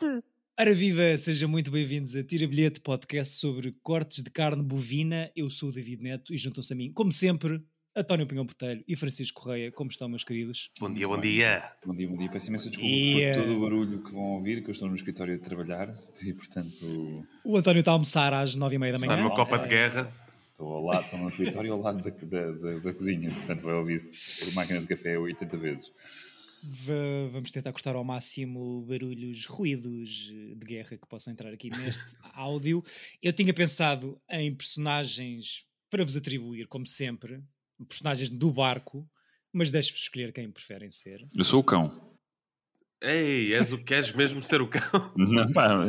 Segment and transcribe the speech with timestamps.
[0.00, 0.24] bilhete!
[0.58, 5.30] Ora viva, sejam muito bem-vindos a Tira Bilhete, podcast sobre cortes de carne bovina.
[5.34, 7.62] Eu sou o David Neto e juntam-se a mim, como sempre,
[7.96, 9.72] António Pinhão Botelho e Francisco Correia.
[9.72, 10.70] Como estão, meus queridos?
[10.78, 11.62] Bom dia, bom dia.
[11.84, 12.28] Bom dia, bom dia.
[12.30, 14.94] Peço imensa desculpa E, por todo o barulho que vão ouvir, que eu estou no
[14.94, 18.98] escritório a trabalhar e, portanto, O António está a almoçar às nove e meia da
[18.98, 19.22] Está manhã.
[19.22, 20.12] numa copa de guerra.
[20.50, 23.74] estou ao lado, estou no escritório ao lado da, da, da, da cozinha, portanto vai
[23.74, 24.02] ouvir
[24.46, 25.90] a máquina de café 80 vezes.
[26.62, 31.70] Va- Vamos tentar cortar ao máximo barulhos, ruídos eh, de guerra que possam entrar aqui
[31.70, 32.82] neste áudio.
[33.22, 37.42] Eu tinha pensado em personagens para vos atribuir, como sempre,
[37.88, 39.08] personagens do barco,
[39.52, 41.26] mas deixo-vos escolher quem preferem ser.
[41.34, 42.10] Eu sou o cão.
[43.02, 45.12] Ei, és o que queres mesmo ser o cão?
[45.16, 45.86] Não, pá,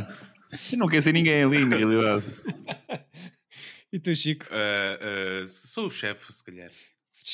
[0.71, 2.23] eu não quero ser ninguém ali, na realidade.
[3.93, 4.45] E tu, Chico?
[4.49, 4.97] Ah,
[5.43, 6.71] ah, sou o chefe, se calhar.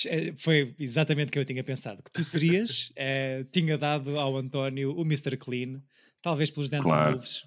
[0.08, 2.02] Eh, Foi exatamente o que eu tinha pensado.
[2.04, 5.38] Que tu serias, eh, tinha dado ao António o Mr.
[5.38, 5.82] Clean,
[6.22, 7.14] talvez pelos dance Claro.
[7.14, 7.44] moves.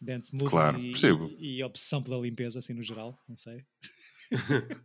[0.00, 1.30] Dance moves Claro, e, percebo.
[1.38, 3.64] e, e obsessão pela limpeza, assim no geral, não sei.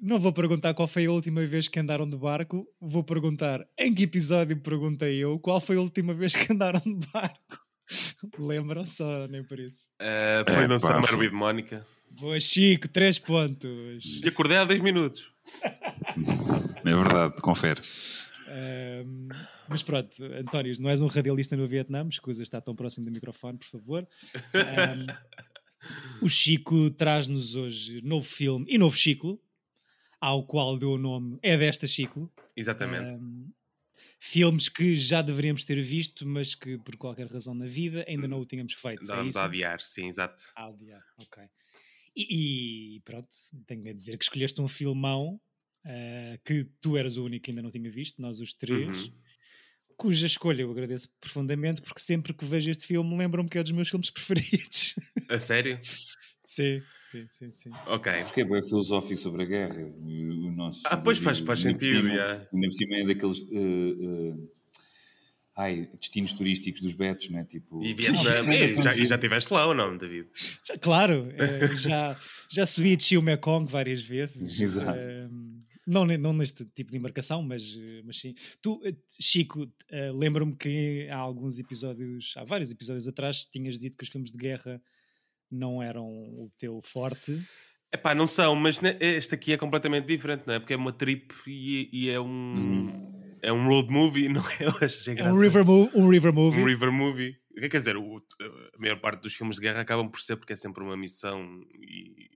[0.00, 3.94] não vou perguntar qual foi a última vez que andaram de barco, vou perguntar em
[3.94, 7.58] que episódio perguntei eu qual foi a última vez que andaram de barco.
[8.38, 9.86] Lembram só, nem por isso.
[10.00, 11.86] Ah, foi É, no Summer with Mónica.
[12.20, 14.20] Boa, Chico, três pontos.
[14.22, 15.30] E acordei há 10 minutos.
[16.84, 17.80] É verdade, confere.
[18.48, 19.28] Ahm,
[19.68, 23.56] mas pronto, António, não és um radialista no Vietnã, escusa estar tão próximo do microfone,
[23.56, 24.08] por favor.
[24.54, 25.06] Ahm,
[26.20, 29.40] o Chico traz-nos hoje novo filme e novo ciclo,
[30.20, 32.30] ao qual deu o nome É Desta Ciclo.
[32.56, 33.14] Exatamente.
[33.14, 33.50] Ahm,
[34.20, 38.40] filmes que já deveríamos ter visto, mas que por qualquer razão na vida ainda não
[38.40, 39.04] o tínhamos feito.
[39.04, 39.38] Dá, é isso?
[39.38, 40.44] a adiar, sim, exato.
[40.56, 41.42] Ah, adiar, ok.
[42.14, 43.28] E, e pronto,
[43.66, 45.40] tenho a dizer que escolheste um filmão
[45.84, 49.12] ah, que tu eras o único que ainda não tinha visto, nós os três, Uhum.
[49.96, 53.72] cuja escolha eu agradeço profundamente, porque sempre que vejo este filme lembro-me que é dos
[53.72, 54.94] meus filmes preferidos.
[55.28, 55.78] A sério?
[56.44, 57.70] sim, sim, sim, sim.
[57.86, 58.12] Ok.
[58.24, 59.82] Porque é bem filosófico sobre a guerra.
[59.82, 62.08] O, nosso Ah, pois faz- faz sentido.
[62.08, 63.40] Ainda por cima é daqueles.
[63.40, 64.34] eh, eh,
[65.56, 67.44] ai, destinos turísticos dos betos, né?
[67.44, 67.82] Tipo.
[67.84, 68.32] E Vietnã.
[68.54, 70.28] e, já, e já estiveste lá ou não, David?
[70.66, 72.18] Já- claro, eh, já,
[72.50, 74.60] já subi e desci o Mekong várias vezes.
[74.60, 74.90] Exato.
[74.98, 75.28] eh,
[75.86, 78.34] não, não neste tipo de embarcação, mas, eh, mas sim.
[78.60, 79.66] Tu, eh, Chico,
[80.14, 84.38] lembro-me que há alguns episódios, há vários episódios atrás, tinhas dito que os filmes de
[84.38, 84.80] guerra
[85.50, 87.38] não eram o teu forte.
[87.92, 90.58] Epá, não são, mas ne- este aqui é completamente diferente, não é?
[90.58, 93.20] Porque é uma trip e, e é um.
[93.42, 94.56] É um road movie, não é?
[94.66, 96.60] Eu achei É um river, um river movie.
[96.60, 97.36] Um river movie.
[97.54, 100.56] Quer dizer, o- a maior parte dos filmes de guerra acabam por ser porque é
[100.56, 101.42] sempre uma missão.
[101.80, 102.30] e-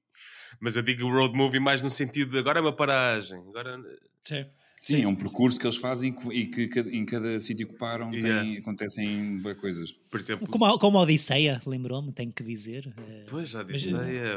[0.61, 3.39] Mas eu digo road movie mais no sentido de agora é uma paragem.
[3.39, 3.79] Agora...
[4.25, 4.45] Sim.
[4.79, 8.21] Sim, é um percurso que eles fazem e que em cada sítio que param tem-
[8.27, 8.59] Yeah.
[8.59, 9.91] acontecem coisas.
[9.91, 12.93] Por exemplo, Como, a- como a Odisseia, lembrou-me, tenho que dizer.
[12.99, 14.35] eh, pois já Mas- disse, é,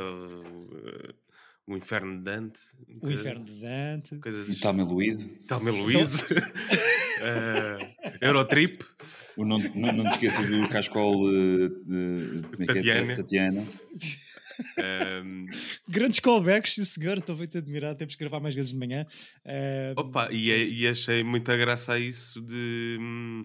[1.74, 2.60] o, Inferno de Dante.
[2.88, 4.16] o coisa- Inferno de Dante.
[4.20, 4.50] Coisas...
[4.50, 6.26] E Thelma Louise, Talma Luís.
[8.22, 8.84] Eurotrip.
[9.38, 12.66] o não, não, não te esqueças do Cascol eh, de, como é é?
[12.66, 13.16] Tatiana.
[13.16, 13.68] Tatiana.
[14.78, 15.46] ehm,
[15.88, 19.06] Grandes callbacks, sim senhor, estou muito admirado, temos que gravar mais vezes de manhã.
[19.46, 22.98] Eh, Opa, e, é- e achei muita graça a isso de.
[23.00, 23.42] hum,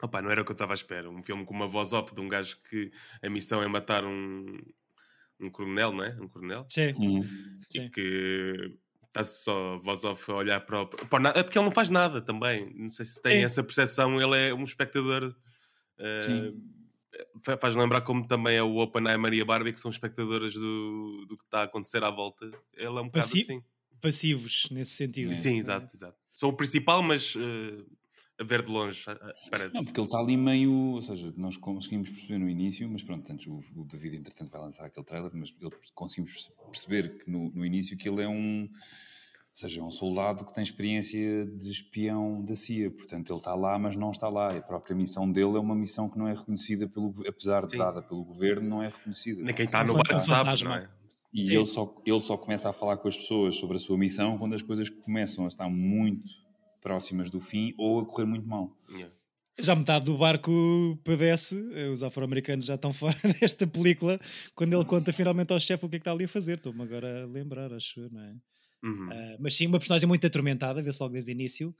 [0.00, 1.10] Opa, não era o que eu estava à espera.
[1.10, 2.90] Um filme com uma voz off de um gajo que
[3.20, 4.56] a missão é matar um,
[5.40, 6.16] um coronel, não é?
[6.20, 6.66] Um coronel.
[6.68, 7.22] sim, Hum.
[7.70, 7.82] sim.
[7.84, 8.76] E que
[9.06, 10.86] está só voz off a olhar para o.
[10.86, 12.72] para é porque ele não faz nada também.
[12.74, 13.44] Não sei se tem Sim.
[13.44, 14.20] essa percepção.
[14.20, 15.34] Ele é um espectador.
[16.22, 16.62] Sim.
[17.42, 21.26] fa- Faz lembrar como também é o Oppenheimer e a Barbie, que são espectadoras do,
[21.28, 22.46] do que está a acontecer à volta.
[22.74, 23.62] Ele é um bocado Passi- assim.
[24.00, 25.34] Passivos nesse sentido.
[25.34, 26.16] Sim, exato, exato.
[26.32, 27.82] Sou o principal, mas eh,
[28.40, 29.04] a ver de longe,
[29.50, 29.74] parece.
[29.74, 30.72] Não, porque ele está ali meio.
[30.72, 34.60] Ou seja, nós conseguimos perceber no início, mas pronto, antes o, o David, entretanto, vai
[34.60, 38.62] lançar aquele trailer, mas ele, conseguimos perceber que no, no início que ele é um.
[38.62, 43.56] Ou seja, é um soldado que tem experiência de espião da CIA, portanto ele está
[43.56, 44.54] lá, mas não está lá.
[44.54, 47.72] E a própria missão dele é uma missão que não é reconhecida pelo, apesar de
[47.72, 47.78] Sim.
[47.78, 49.42] dada pelo governo, não é reconhecida.
[49.42, 50.88] Nem quem está no barco sabe, não é?
[51.34, 51.56] E Sim.
[51.56, 54.54] ele só, ele só começa a falar com as pessoas sobre a sua missão quando
[54.54, 56.47] as coisas começam a estar muito
[56.80, 58.76] próximas do fim ou a correr muito mal.
[58.90, 59.14] Yeah.
[59.60, 60.52] Já metade do barco
[61.02, 64.20] padece, eh, os afro-americanos já estão fora desta película,
[64.54, 66.58] quando ele conta finalmente ao chefe o que é que está ali a fazer.
[66.58, 68.36] Estou-me agora a lembrar, acho, eu, não é?
[68.84, 69.08] Uhum.
[69.10, 71.74] Ah, mas sim, uma personagem muito atormentada, vê-se logo desde o início.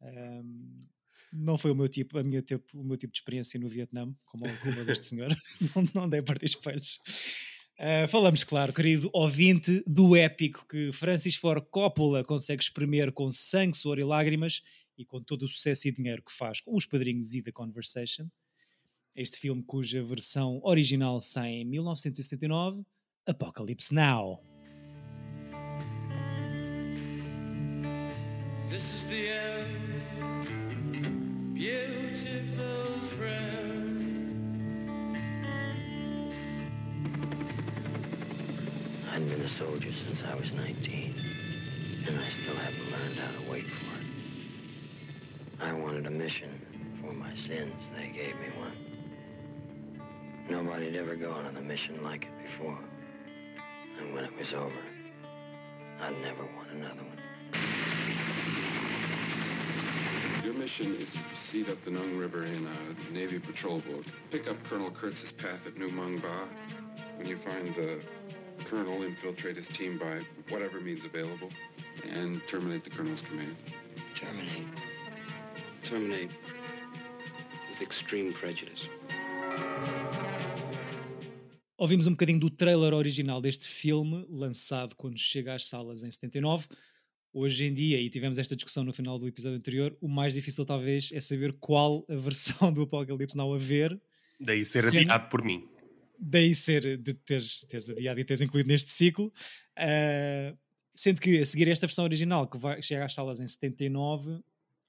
[0.00, 0.86] Ahm,
[1.32, 4.10] não foi o meu tipo, a minha tipo, o meu tipo de experiência no Vietnã,
[4.24, 5.28] como, como a deste senhor.
[5.76, 6.98] não, não dei para espelhos.
[7.80, 13.76] Ah, falamos, claro, querido ouvinte, do épico que Francis Ford Coppola consegue espremer com sangue,
[13.76, 14.62] suor e lágrimas
[14.98, 18.26] e com todo o sucesso e dinheiro que faz com os padrinhos e The Conversation.
[19.14, 22.82] este filme cuja versão original sai em 1979,
[23.24, 24.40] Apocalypse Now.
[28.68, 29.47] This is the end,
[39.18, 41.12] I've been a soldier since I was 19,
[42.06, 44.06] and I still haven't learned how to wait for it.
[45.60, 46.60] I wanted a mission
[47.00, 47.74] for my sins.
[47.96, 48.76] They gave me one.
[50.48, 52.78] Nobody'd ever gone on a mission like it before.
[53.98, 54.70] And when it was over,
[56.00, 57.18] I'd never want another one.
[60.44, 64.06] Your mission is to proceed up the Nung River in a Navy patrol boat.
[64.30, 66.46] Pick up Colonel Kurtz's path at New Mung Ba.
[67.16, 67.98] When you find the
[68.64, 70.20] colonel, infiltrate his team by
[70.50, 71.50] whatever means available
[72.14, 73.56] and terminate the colonel's command.
[74.14, 74.66] Terminate.
[75.82, 76.30] Terminate
[77.68, 78.88] with extreme prejudice.
[81.76, 86.66] Ouvimos um bocadinho do trailer original deste filme, lançado quando chega às salas em 79.
[87.32, 90.66] Hoje em dia, e tivemos esta discussão no final do episódio anterior, o mais difícil
[90.66, 94.00] talvez é saber qual a versão do Apocalipse Now a ver.
[94.40, 95.68] Daí ser sendo, adiado por mim.
[96.18, 99.32] Daí ser de teres, teres adiado e teres incluído neste ciclo.
[99.78, 100.58] Uh,
[100.94, 104.42] sendo que a seguir esta versão original, que vai, chega às salas em 79,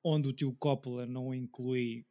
[0.04, 2.06] onde o tio Coppola não inclui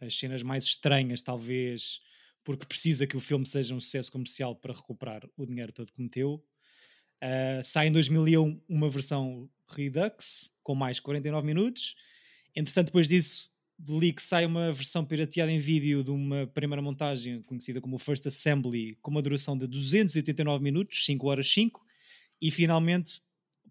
[0.00, 2.00] as cenas mais estranhas, talvez
[2.42, 6.00] porque precisa que o filme seja um sucesso comercial para recuperar o dinheiro todo que
[6.00, 6.42] meteu.
[7.22, 11.94] Uh, sai em 2001 uma versão Redux com mais 49 minutos.
[12.56, 17.42] Entretanto, depois disso, de leak sai uma versão pirateada em vídeo de uma primeira montagem
[17.42, 21.84] conhecida como First Assembly, com uma duração de 289 minutos, 5 horas 5.
[22.42, 23.22] E finalmente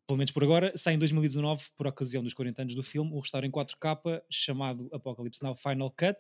[0.10, 3.20] pelo menos por agora, sai em 2019, por ocasião dos 40 anos do filme, o
[3.20, 6.18] restauro em 4K chamado Apocalypse Now Final Cut,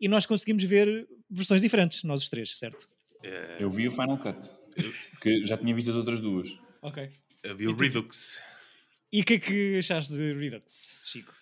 [0.00, 2.88] e nós conseguimos ver versões diferentes, nós os três, certo?
[3.22, 3.58] É...
[3.60, 4.38] Eu vi o Final Cut,
[5.10, 6.58] porque já tinha visto as outras duas.
[6.80, 7.10] Ok.
[7.42, 8.40] Eu vi o Redux.
[9.12, 11.34] E o que é que achaste de Redux, Chico?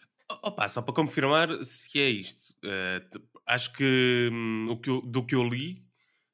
[0.43, 2.55] Opa, só para confirmar se é isto.
[2.65, 5.85] Uh, acho que, um, o que eu, do que eu li,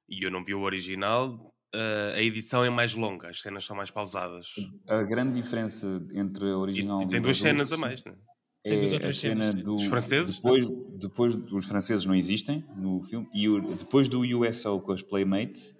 [0.08, 3.76] e eu não vi o original, uh, a edição é mais longa, as cenas são
[3.76, 4.48] mais pausadas.
[4.88, 8.16] A grande diferença entre a original e, e tem duas cenas a mais, não é?
[8.62, 8.74] É
[9.08, 10.36] a cena do, dos franceses?
[10.36, 15.00] Depois, depois os franceses não existem no filme e o, depois do USO com as
[15.00, 15.74] Playmates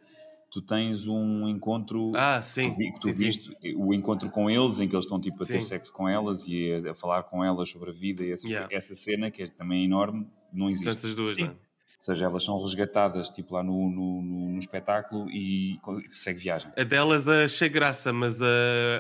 [0.51, 3.75] tu tens um encontro ah, sim, que, tu sim, viste sim.
[3.77, 6.73] o encontro com eles em que eles estão tipo a ter sexo com elas e
[6.73, 8.69] a, a, falar com elas sobre a vida e essa, yeah.
[8.75, 10.83] essa cena que é também enorme não existe.
[10.83, 11.51] Então, essas duas, não é?
[11.51, 15.79] Ou seja, elas são resgatadas tipo lá no, no, no, no espetáculo e
[16.11, 16.73] segue viagem.
[16.75, 18.47] A delas achei graça, mas a,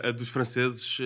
[0.04, 0.98] a dos franceses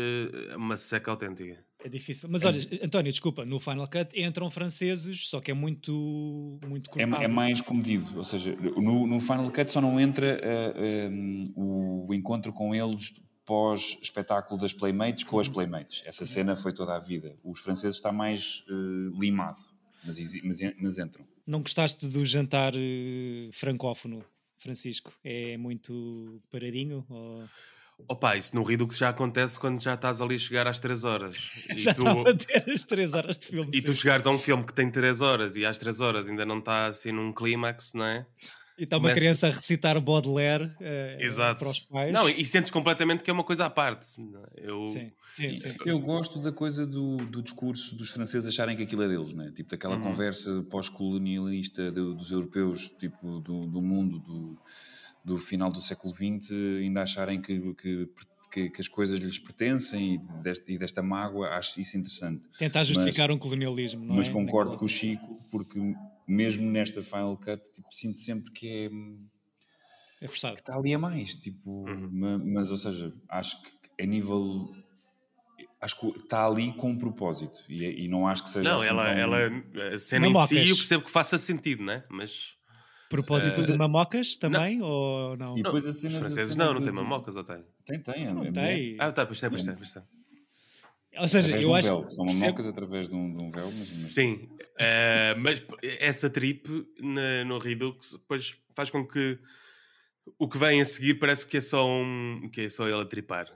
[0.51, 1.64] é uma seca autêntica.
[1.85, 2.31] É difícil.
[2.31, 7.03] Mas olha, António, desculpa, no Final Cut entram franceses, só que é muito, muito é,
[7.03, 8.17] é, mais comedido.
[8.17, 13.13] Ou seja, no, no Final Cut só não entra uh, um, o encontro com eles
[13.45, 15.53] pós-espetáculo das Playmates com as uhum.
[15.53, 16.03] Playmates.
[16.07, 17.37] Essa cena foi toda a vida.
[17.45, 19.61] Os franceses está mais uh, limado,
[20.03, 21.27] mas, mas, mas entram.
[21.47, 24.25] Não gostaste do jantar uh, francófono,
[24.57, 25.13] Francisco?
[25.23, 27.05] É muito paradinho?
[27.11, 27.45] Ou...
[28.09, 31.37] Opa, isso no Redux já acontece quando já estás ali a chegar às 3 horas.
[31.77, 32.07] já tu...
[32.07, 33.71] a bater as 3 horas de filme.
[33.73, 33.87] E sim.
[33.87, 36.59] tu chegares a um filme que tem 3 horas e às 3 horas ainda não
[36.59, 38.27] está assim num clímax, não é?
[38.77, 39.21] E está uma Começa...
[39.21, 41.61] criança a recitar Baudelaire uh, Exato.
[41.61, 42.13] para os pais.
[42.13, 44.07] Não, e sentes completamente que é uma coisa à parte.
[44.57, 44.87] Eu...
[44.89, 49.05] Sim, sim, sim, Eu gosto da coisa do, do discurso dos franceses acharem que aquilo
[49.05, 49.53] é deles, né?
[49.55, 50.03] tipo daquela uhum.
[50.03, 54.59] conversa pós-colonialista dos europeus, tipo do, do mundo do,
[55.25, 56.51] do final do século XX,
[56.81, 58.09] ainda acharem que, que
[58.55, 62.49] que, que, as coisas lhes pertencem e, deste, e, desta mágoa, acho isso interessante.
[62.57, 64.33] Tentar justificar mas, um colonialismo, não mas é?
[64.33, 64.79] Mas concordo Naquela...
[64.79, 65.81] com o Chico, porque
[66.27, 70.25] mesmo nesta Final Cut, tipo, sinto sempre que é.
[70.25, 70.55] É forçado.
[70.55, 72.09] Que está ali a mais, tipo, uhum.
[72.13, 74.73] mas, mas, ou seja, acho que a nível.
[75.81, 78.71] Acho que está ali com um propósito e, e não acho que seja.
[78.71, 79.13] Não, assim ela, tão...
[79.13, 82.05] ela, a cena não em si eu percebo que faça sentido, né?
[82.09, 82.54] Mas.
[83.15, 84.87] Propósito uh, de mamocas também não.
[84.89, 85.57] ou não?
[85.57, 87.65] E depois a cena Os franceses não, não tem mamocas ou tem?
[87.87, 88.27] Tem, tem.
[88.27, 88.97] Não, não tem.
[88.99, 90.03] Ah, tá, pois tem, pois tem, pois tem.
[91.17, 92.15] Ou seja, eu acho que.
[92.15, 93.65] São mamocas através de um, de um véu.
[93.65, 93.65] Mas...
[93.65, 95.63] Sim, uh, mas
[96.01, 96.69] essa trip
[97.01, 99.39] na, no Redux depois faz com que
[100.37, 102.51] o que vem a seguir parece que é só um.
[102.53, 103.47] que é só ele a tripar.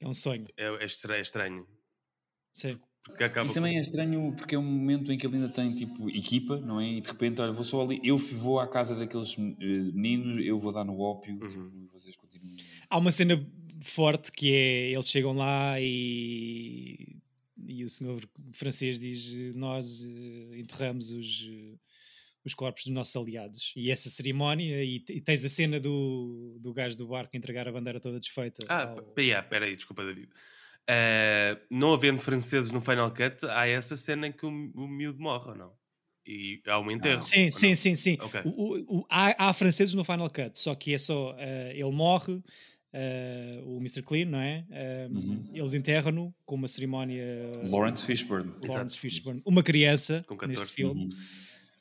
[0.00, 0.46] É um sonho.
[0.56, 1.66] É, é, estranho.
[2.52, 2.78] Sim.
[3.10, 6.58] E também é estranho porque é um momento em que ele ainda tem tipo equipa,
[6.58, 6.88] não é?
[6.88, 10.58] E de repente, olha, vou só ali, eu vou à casa daqueles uh, meninos, eu
[10.58, 11.48] vou dar no ópio, uhum.
[11.48, 12.56] tipo, vocês continuam.
[12.88, 13.46] Há uma cena
[13.82, 17.18] forte que é eles chegam lá e,
[17.66, 21.78] e o senhor francês diz nós uh, enterramos os, uh,
[22.42, 23.74] os corpos dos nossos aliados.
[23.76, 27.72] E essa cerimónia, e, e tens a cena do, do gajo do barco entregar a
[27.72, 28.64] bandeira toda desfeita.
[28.66, 30.30] Ah, ao- yeah, peraí, desculpa, David.
[30.88, 35.20] Eh, não havendo franceses no Final Cut, há essa cena em que o, o miúdo
[35.20, 35.72] morre, ou não?
[36.26, 37.20] E há um enterro.
[37.22, 37.76] Sim, ou sim, não?
[37.76, 38.16] sim, sim.
[38.20, 38.40] Ok.
[38.44, 42.42] O- o- há, há franceses no Final Cut, só que é só eh, ele morre,
[42.92, 44.02] eh, o Mr.
[44.02, 44.64] Clean, não é?
[45.10, 45.50] Uhum.
[45.54, 47.24] Eles enterram-no com uma cerimónia.
[47.64, 48.50] Lawrence Fishburne.
[48.52, 48.98] Lawrence Exato.
[48.98, 50.60] Fishburne, uma criança Com 14.
[50.60, 51.04] neste filme.
[51.04, 51.10] Uhum.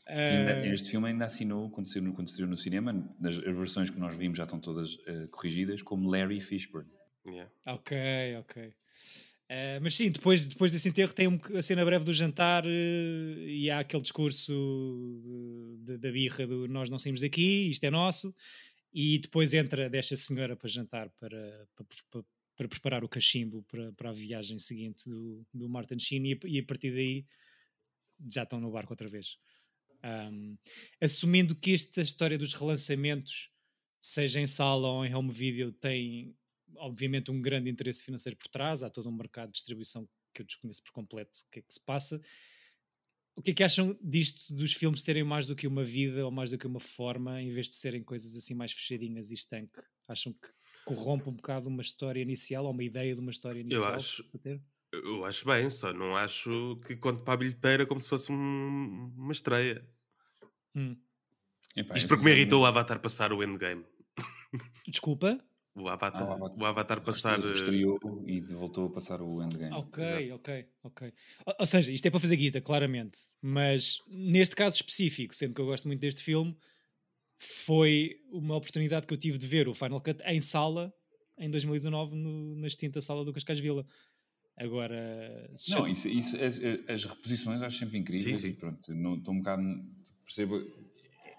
[0.06, 3.90] Ainda- este filme ainda assinou, quando estreou, no- quando estreou no cinema, nas as versões
[3.90, 4.98] que nós vimos já estão todas
[5.32, 6.90] corrigidas, como Larry Fishburne.
[7.26, 7.50] Yeah.
[7.68, 7.98] Ok,
[8.40, 8.74] ok.
[9.50, 13.46] Eh, mas sim, depois, depois desse enterro tem um, a cena breve do jantar eh,
[13.48, 14.54] e há aquele discurso
[15.84, 18.34] de- de- da birra do nós não saímos daqui, isto é nosso,
[18.94, 23.92] e depois entra desta senhora para jantar para, para, para- para preparar o cachimbo para,
[23.94, 27.26] para a viagem seguinte do, do Martin Sheen e, e a partir daí
[28.32, 29.38] já estão no barco outra vez.
[30.04, 30.56] Ahm,
[31.02, 33.50] assumindo que esta história dos relançamentos,
[34.02, 36.36] seja em sala ou em home video, tem
[36.78, 40.46] obviamente um grande interesse financeiro por trás, há todo um mercado de distribuição que eu
[40.46, 42.22] desconheço por completo o que é que se passa.
[43.36, 46.32] O que é que acham disto dos filmes terem mais do que uma vida ou
[46.32, 49.80] mais do que uma forma, em vez de serem coisas assim mais fechadinhas e estanque?
[50.08, 50.48] Acham que
[50.86, 53.92] corrompe um bocado uma história inicial ou uma ideia de uma história inicial?
[53.92, 54.62] que acho- se possa ter?
[54.92, 59.12] Eu acho bem, só não acho que conte para a bilheteira como se fosse um-
[59.18, 59.84] uma estreia.
[60.76, 60.96] Hum.
[61.76, 63.84] Epá, Isto eu porque me irritou o Avatar passar o endgame.
[64.88, 65.44] Desculpa?
[65.76, 66.58] O Avatar, Ah, o Avatar.
[66.60, 67.40] o Avatar passar.
[67.44, 69.74] eh, Estreou e voltou a passar o Endgame.
[69.74, 70.34] Ok, Exato.
[70.36, 71.14] ok, ok.
[71.48, 73.18] Ou, ou seja, isto é para fazer guita, claramente.
[73.42, 76.56] Mas neste caso específico, sendo que eu gosto muito deste filme,
[77.40, 80.94] foi uma oportunidade que eu tive de ver o Final Cut em sala
[81.40, 83.86] em 2019 no- na extinta sala do Cascais Vila.
[84.56, 88.54] Agora, Não, isso, isso- as, as reposições acho sempre incríveis Sim, sim.
[88.54, 89.64] e pronto, não estou um bocado.
[90.24, 90.62] Percebo.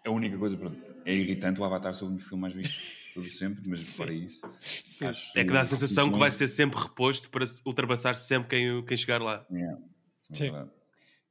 [0.04, 3.66] A única coisa, pronto, é irritante o Avatar ser o filme mais visto de sempre,
[3.68, 3.96] mas Sim.
[3.96, 4.40] fora isso.
[4.60, 5.06] sim.
[5.06, 8.84] acho É que dá a sensação que vai ser sempre reposto para ultrapassar sempre quem,
[8.84, 9.46] quem chegar lá.
[9.50, 9.78] Yeah,
[10.30, 10.70] é Sim.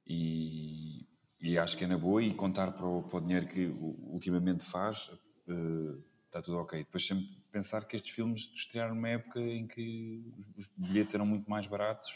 [0.08, 1.06] E,
[1.42, 4.63] e acho que é na boa e contar para o, para o dinheiro que ultimamente
[4.65, 5.12] faz,
[5.48, 6.80] eh, está tudo ok.
[6.84, 10.24] Depois sempre pensar que estes filmes estrearam numa época em que
[10.58, 12.10] os os bilhetes eram muito mais baratos,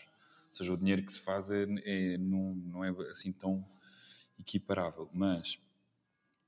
[0.47, 3.65] ou seja, o dinheiro que se faz é, é- não, não é assim tão
[4.39, 5.09] equiparável.
[5.13, 5.59] Mas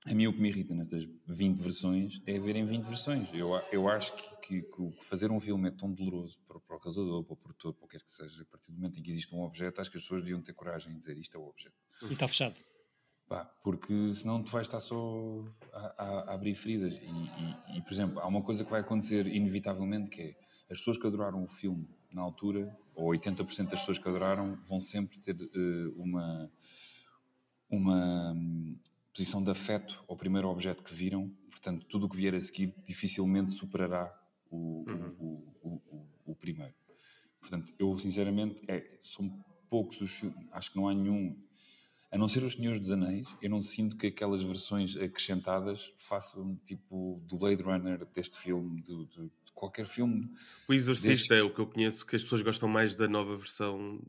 [0.06, 3.28] a mim o que me irrita nestas 20 versões é verem 20 versões.
[3.34, 6.76] Eu, eu acho que, que- que fazer um filme é tão doloroso para, o- para
[6.78, 8.42] o realizador, para o produtor, para o que quer que seja.
[8.42, 10.54] A partir do momento em que existe um objeto, acho que as pessoas deviam ter
[10.54, 11.76] coragem de dizer isto é o objeto.
[12.10, 12.58] E está fechado.
[13.28, 16.94] Pá, porque senão tu vais estar só a, a- a abrir feridas.
[16.94, 20.36] E, e- e, por exemplo, há uma coisa que vai acontecer inevitavelmente que é
[20.72, 24.80] as pessoas que adoraram o filme na altura, ou 80% das pessoas que adoraram, vão
[24.80, 26.52] sempre ter eh, uma,
[27.70, 28.78] uma hum,
[29.20, 31.30] posição de afeto ao primeiro objeto que viram.
[31.50, 34.14] Portanto, tudo o que vier a seguir dificilmente superará
[34.50, 35.16] o, Uhum.
[35.20, 36.74] o, o, o, primeiro.
[37.42, 39.30] Portanto, eu sinceramente, é, são
[39.70, 41.36] poucos os filmes, acho que não há nenhum
[42.12, 46.56] a não ser os Senhores dos Anéis, eu não sinto que aquelas versões acrescentadas façam
[46.66, 50.28] tipo do Blade Runner deste filme, do- do- de qualquer filme.
[50.68, 54.02] O Exorcista é o que eu conheço que as pessoas gostam mais da nova versão.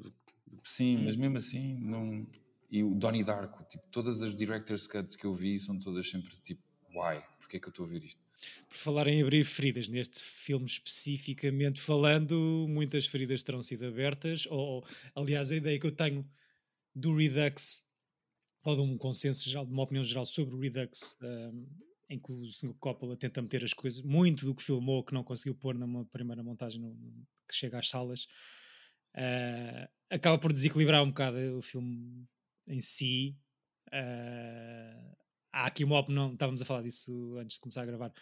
[0.62, 2.26] Sim, mas mesmo assim, não.
[2.71, 6.31] E o Donnie Darko, tipo, todas as director's cuts que eu vi são todas sempre
[6.43, 6.62] tipo,
[6.95, 7.21] why?
[7.39, 8.21] Porquê é que eu estou a ver isto?
[8.69, 14.87] Por falar em abrir feridas, neste filme especificamente falando, muitas feridas terão sido abertas, ou,
[15.15, 16.27] aliás, a ideia que eu tenho
[16.95, 17.87] do Redux,
[18.65, 21.67] ou de um consenso geral, de uma opinião geral sobre o Redux, um,
[22.09, 22.75] em que o Sr.
[22.81, 26.43] Coppola tenta meter as coisas, muito do que filmou, que não conseguiu pôr numa primeira
[26.43, 28.27] montagem no- no- que chega às salas,
[29.17, 32.27] uh, acaba por desequilibrar um bocado o filme
[32.71, 33.37] em si.
[33.89, 35.17] Uh,
[35.53, 38.12] há aqui uma opinião, estávamos a falar disso antes de começar a gravar,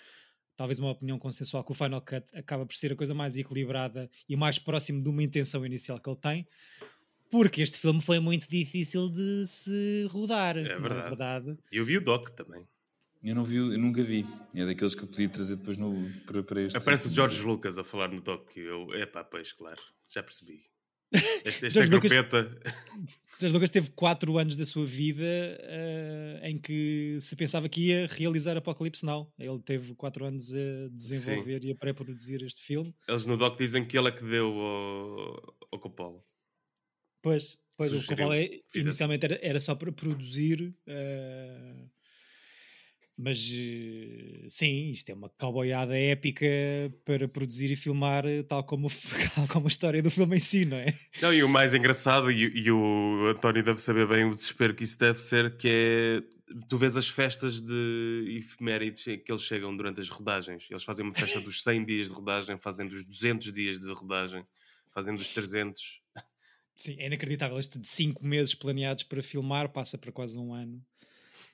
[0.57, 4.11] talvez uma opinião consensual que o Final Cut acaba por ser a coisa mais equilibrada
[4.28, 6.49] e mais próximo de uma intenção inicial que ele tem,
[7.31, 10.57] porque este filme foi muito difícil de se rodar.
[10.57, 11.00] não verdade.
[11.00, 11.59] É verdade.
[11.71, 12.67] E eu vi o Doc também.
[13.23, 14.25] Eu, não vi, eu nunca vi.
[14.55, 16.76] É daqueles que eu podia trazer depois no, para, para este.
[16.76, 18.57] Aparece o George Lucas a falar no Doc.
[18.57, 20.62] Eu, epá, pois, claro, já percebi.
[21.45, 22.61] Este, este é grupeta.
[23.41, 28.07] George Lucas teve 4 anos da sua vida eh, em que se pensava que ia
[28.09, 29.33] realizar Apocalipse Now.
[29.38, 32.95] Ele teve 4 anos a desenvolver e a pré-produzir este filme.
[33.07, 36.23] Eles no Doc dizem que ele é que deu ao, ao Coppola.
[37.23, 41.85] Pois, pois o Coppola é- inicialmente era, era só para produzir, eh,
[43.18, 46.46] mas eh, sim, isto é uma cowboyada épica
[47.04, 48.88] para produzir e filmar, eh, tal como,
[49.34, 50.96] tal como a história do filme em si, não é?
[51.20, 54.84] Não, e o mais engraçado, e, e o António deve saber bem o desespero que
[54.84, 60.00] isso deve ser, que é tu vês as festas de efemérides que eles chegam durante
[60.00, 60.64] as rodagens.
[60.70, 64.46] Eles fazem uma festa dos 100 dias de rodagem, fazem dos 200 dias de rodagem,
[64.94, 66.00] fazem dos 300.
[66.75, 67.58] Sim, é inacreditável.
[67.58, 70.80] Este de 5 meses planeados para filmar passa para quase um ano.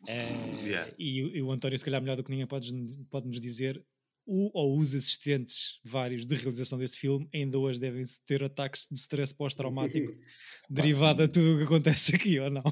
[0.06, 0.32] É,
[0.64, 0.92] Yeah.
[0.98, 2.72] e, o- e o António, se calhar melhor do que ninguém, pode,
[3.10, 3.84] pode nos dizer
[4.26, 8.98] o ou os assistentes vários de realização deste filme ainda hoje devem ter ataques de
[8.98, 10.12] stress pós-traumático
[10.70, 12.62] derivado a tudo o que acontece aqui, ou não?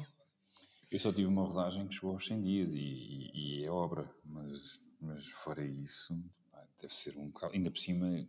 [0.90, 4.10] Eu só tive uma rodagem que chegou aos 100 dias e, e- e é obra,
[4.24, 6.14] mas, mas fora isso,
[6.80, 7.54] deve ser um bocado.
[7.54, 8.26] Ainda por cima,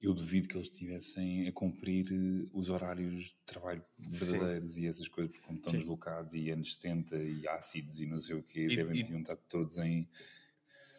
[0.00, 4.26] eu duvido que eles estivessem a cumprir eh, os horários de trabalho Sim.
[4.38, 5.78] verdadeiros e essas coisas, porque como estão Sim.
[5.78, 9.36] deslocados e anos 70 e ácidos e não sei o quê, E- devem e- estar
[9.36, 10.08] todos em.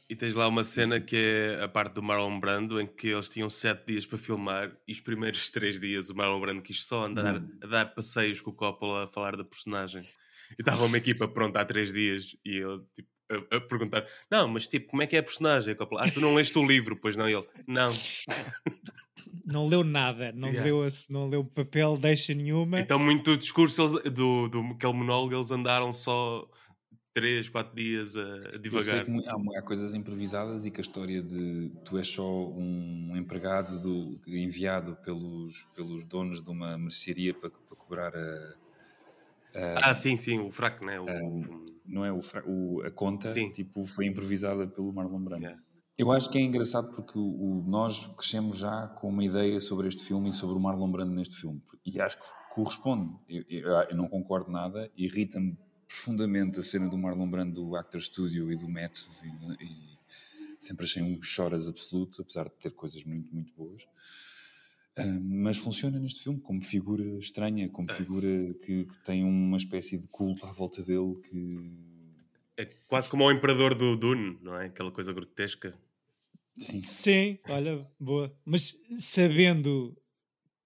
[0.09, 3.29] E tens lá uma cena que é a parte do Marlon Brando, em que eles
[3.29, 7.05] tinham 7 dias para filmar e os primeiros 3 dias o Marlon Brando quis só
[7.05, 7.57] andar Não.
[7.61, 10.01] a dar passeios com o Coppola a falar da personagem.
[10.57, 14.47] E estava uma equipa pronta há 3 dias e ele tipo, a, a perguntar: Não,
[14.47, 15.75] mas tipo, como é que é a personagem?
[15.97, 17.29] Ah, tu não leste o livro, pois não?
[17.29, 17.91] E ele, não.
[19.45, 20.63] Não leu nada, não, Yeah.
[20.63, 22.79] leu, a- não leu papel, deixa nenhuma.
[22.79, 26.47] Então, muito do discurso do, do aquele monólogo, eles andaram só
[27.15, 29.05] 3, 4 dias a, a Eu sei divagar.
[29.27, 34.19] há, há coisas improvisadas e que a história de tu és só um empregado do-
[34.27, 38.53] enviado pelos, pelos donos de uma mercearia para, para cobrar a,
[39.83, 40.99] Ah, sim, sim, o fraco, né?
[40.99, 41.05] O,
[41.89, 43.49] não é o, o- a conta, Sim.
[43.51, 45.43] tipo, foi improvisada pelo Marlon Brando.
[45.43, 45.61] Yeah.
[45.97, 49.87] Eu acho que é engraçado porque o, o- nós crescemos já com uma ideia sobre
[49.87, 51.61] este filme e sobre o Marlon Brando neste filme.
[51.85, 53.13] E acho que corresponde.
[53.27, 57.99] Eu, eu- eu não concordo nada, irrita-me profundamente a cena do Marlon Brando do Actor
[58.01, 59.07] Studio e do método
[59.59, 59.97] e, e
[60.59, 63.81] sempre achei um choras absoluto, apesar de ter coisas muito, muito boas.
[64.99, 68.27] Ah, mas funciona neste filme como figura estranha, como figura
[68.65, 71.71] que, que tem uma espécie de culto à volta dele que
[72.57, 74.65] É quase como o imperador do Dune, não é?
[74.67, 75.73] Aquela coisa grotesca.
[76.57, 78.35] sim, Sim, olha, boa.
[78.45, 79.95] Mas sabendo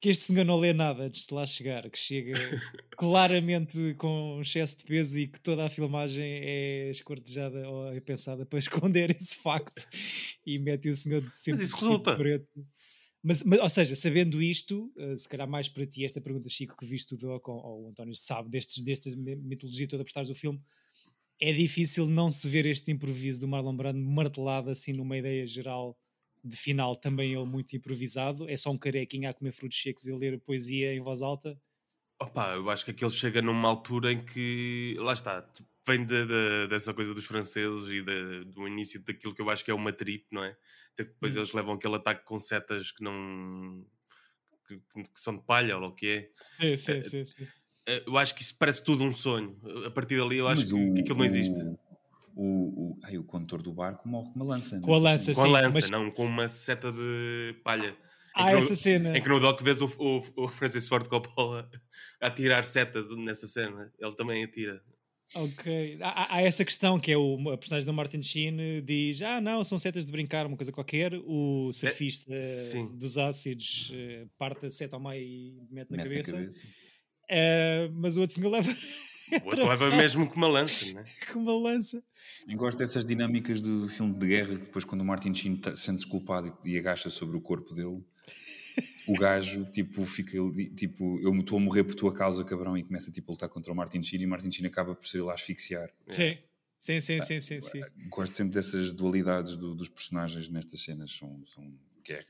[0.04, 2.34] que este senhor não lê nada antes de lá chegar, que chega
[2.98, 8.46] claramente com excesso de peso e que toda a filmagem é escortejada ou é pensada
[8.46, 9.88] para esconder esse facto
[10.46, 12.16] e mete o senhor de sempre isso vestido de resulta.
[12.18, 12.68] preto.
[13.24, 16.76] Mas, mas, ou seja, sabendo isto, eh, se calhar mais para ti esta pergunta, Chico,
[16.76, 20.12] que viste o Doc ou, ou o António sabe destes, desta mi- mitologia toda por
[20.12, 20.62] trás do filme,
[21.40, 25.98] é difícil não se ver este improviso do Marlon Brando martelado assim numa ideia geral
[26.44, 28.50] de final, também ele muito improvisado.
[28.50, 31.60] É só um carequinha a comer frutos secos e ler poesia em voz alta.
[32.22, 36.26] Opa, eu acho que aquilo chega numa altura em que, lá está, tipo, vem de-
[36.26, 39.74] de- dessa coisa dos franceses e de- do início daquilo que eu acho que é
[39.74, 40.56] uma trip, não é?
[40.98, 41.40] Depois Hum.
[41.40, 43.86] eles levam aquele ataque com setas que não.
[44.68, 46.08] que, que são de palha ou o que
[46.60, 46.76] é.
[46.76, 47.26] Sim, sim, sim.
[47.26, 47.48] sim.
[47.88, 49.60] Eh, Eu acho que isso parece tudo um sonho.
[49.86, 51.60] A partir dali eu acho Mas que, o- que aquilo não existe.
[52.36, 54.80] O, o, ai, o condutor do barco morre com uma lança.
[54.80, 55.36] Com a lança, cena.
[55.36, 57.96] Com a sim, lança, mas- não com uma seta de palha.
[58.36, 59.16] Que no- essa cena.
[59.18, 61.70] Em que no Doc vês o, o, o Francis Ford Coppola
[62.22, 63.92] a tirar setas nessa cena.
[64.00, 64.82] Ele também atira.
[65.36, 65.98] Ok.
[66.02, 69.42] Há, há- essa questão que é o a personagem do Martin Sheen eh, diz: Ah,
[69.42, 71.14] não, são setas de brincar, uma coisa qualquer.
[71.26, 76.04] O surfista É, dos ácidos eh, parte a seta ao meio e mete na Mete
[76.32, 76.48] cabeça.
[77.30, 78.70] Eh, mas o outro senhor leva
[79.42, 81.04] O outro leva mesmo com uma lança, né?
[81.34, 82.04] com uma lança.
[82.48, 86.06] Eu gosto dessas dinâmicas do filme de guerra, que depois quando o Martin Sheen sente-se
[86.06, 88.04] culpado e, e agacha sobre o corpo dele,
[89.08, 90.38] o gajo, tipo, fica,
[90.76, 93.72] tipo, eu estou a morrer por tua causa, cabrão, e começa, tipo, a lutar contra
[93.72, 95.90] o Martin Sheen e o Martin Sheen acaba por ser ele a asfixiar.
[96.10, 96.38] Sim,
[96.80, 97.82] sim, sim, sim, sim, sim.
[98.10, 102.26] Gosto sempre dessas dualidades do- dos personagens nestas cenas, são, são guerra.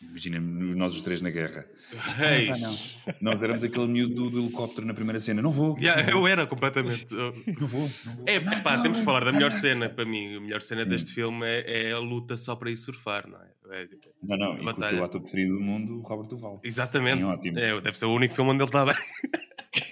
[0.00, 1.66] Imagina, nós os três na guerra.
[1.92, 2.78] Ah, não.
[3.20, 5.42] Nós éramos aquele miúdo do, do helicóptero na primeira cena.
[5.42, 5.76] Não vou.
[5.78, 7.06] Yeah, eu era completamente.
[7.12, 7.82] Não vou.
[8.06, 8.24] Não vou.
[8.26, 9.60] É, Não, pá, não, temos que falar da não, melhor não.
[9.60, 10.36] cena para mim.
[10.36, 10.90] A melhor cena Sim.
[10.90, 13.48] deste filme é, é a luta só para ir surfar, não é?
[13.70, 13.88] É,
[14.22, 14.54] Não, não.
[14.56, 16.60] E com o teu ator preferido do mundo, o Robert Duval.
[16.62, 17.22] Exatamente.
[17.58, 18.94] É, deve ser o único filme onde ele está bem.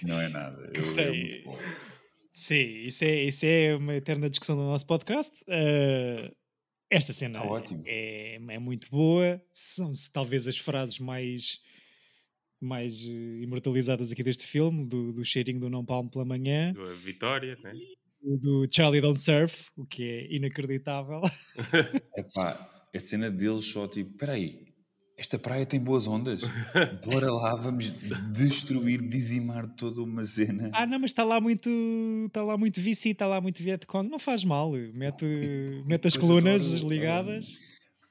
[0.03, 0.71] Não é nada.
[0.73, 0.99] Eu, Sim.
[1.01, 1.59] é muito bom.
[2.31, 5.33] Sim, isso é, isso é uma eterna discussão do nosso podcast.
[5.47, 6.31] Eh,
[6.89, 7.83] esta cena Tá ótimo.
[7.85, 9.41] é, é muito boa.
[9.51, 11.61] São talvez as frases mais,
[12.61, 16.93] mais eh, imortalizadas aqui deste filme: do, do cheirinho do não palmo pela manhã, A
[16.95, 17.73] Vitória, né?
[18.21, 21.21] do Charlie Don't Surf, o que é inacreditável.
[22.17, 24.66] Epá, a cena deles só tipo, peraí,
[25.17, 26.41] esta praia tem boas ondas.
[27.03, 27.91] Bora lá, vamos
[28.31, 30.69] destruir, dizimar toda uma cena.
[30.73, 31.69] ah, não, mas está lá muito,
[32.27, 34.07] está lá muito VC, está lá muito Vietcong.
[34.09, 35.25] Não faz mal, mete,
[35.85, 37.59] mete as colunas adoro, ligadas.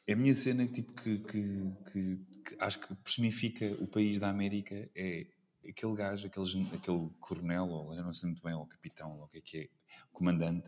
[0.06, 2.16] É a minha cena tipo, que, que, que-
[2.46, 5.26] que acho que personifica o país da América é
[5.68, 9.28] aquele gajo, aquele, aquele coronel, ou eu não sei muito bem, ou capitão, ou o
[9.28, 9.68] que é que é,
[10.12, 10.64] comandante,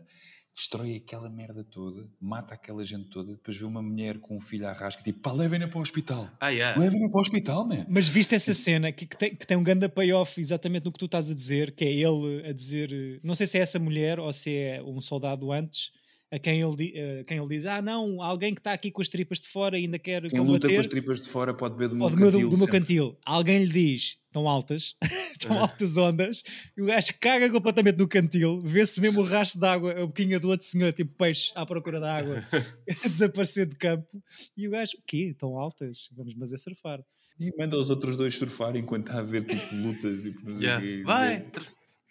[0.53, 4.67] destrói aquela merda toda, mata aquela gente toda, depois vê uma mulher com um filho
[4.67, 6.29] à rasca, tipo, pá, levem-na para o hospital.
[6.39, 6.79] Ah, yeah.
[6.79, 7.85] Levem-na para o hospital, man.
[7.87, 10.99] Mas viste essa cena que, que tem, que tem um grande payoff exatamente no que
[10.99, 14.19] tu estás a dizer, que é ele a dizer, não sei se é essa mulher
[14.19, 15.91] ou se é um soldado antes,
[16.31, 19.07] a quem ele, a quem ele diz: Ah, não, alguém que está aqui com as
[19.09, 20.79] tripas de fora ainda quer Quem luta com combater.
[20.79, 23.17] as tripas de fora pode beber do meu ou do meu, cantil do meu cantil.
[23.25, 24.95] Alguém lhe diz: Estão altas,
[25.31, 26.43] estão altas ondas,
[26.77, 30.39] e o gajo caga completamente no cantil, vê-se mesmo o rastro de água, a boquinha
[30.39, 32.43] do outro senhor, tipo peixe à procura da água,
[33.05, 34.07] a desaparecer de campo,
[34.55, 35.29] e o gajo: O quê?
[35.31, 36.09] Estão altas?
[36.15, 37.03] Vamos, mas é surfar.
[37.39, 40.21] E manda os outros dois surfar enquanto está a ver tipo lutas.
[40.21, 40.85] Tipo, Yeah.
[41.05, 41.63] Vai, tra-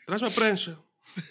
[0.06, 0.78] traz-me a prancha.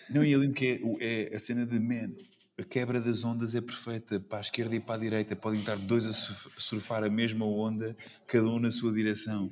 [0.09, 2.11] Não, e além que é, é a cena de man,
[2.59, 5.35] a quebra das ondas é perfeita para a esquerda e para a direita.
[5.35, 9.51] Podem estar dois a surf- surfar a mesma onda, cada um na sua direção.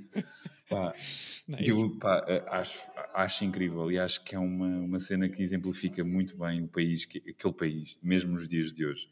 [0.70, 0.94] Pá,
[1.48, 5.44] Não, isso- eu pá, acho, acho incrível e acho que é uma, uma cena que
[5.44, 9.08] exemplifica muito bem o país, que- aquele país, mesmo nos dias de hoje.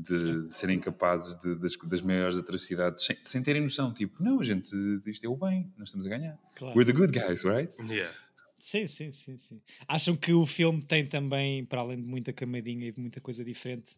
[0.00, 4.38] De, de serem capazes de- das, das maiores atrocidades sem, sem terem noção, tipo, não,
[4.38, 4.70] a gente,
[5.06, 6.38] isto é o bem, nós estamos a ganhar.
[6.54, 6.76] claro.
[6.78, 7.68] We're the good guys, right?
[7.92, 8.14] Yeah.
[8.58, 9.60] Sim, sim, sim, sim.
[9.86, 13.44] Acham que o filme tem também, para além de muita camadinha e de muita coisa
[13.44, 13.96] diferente,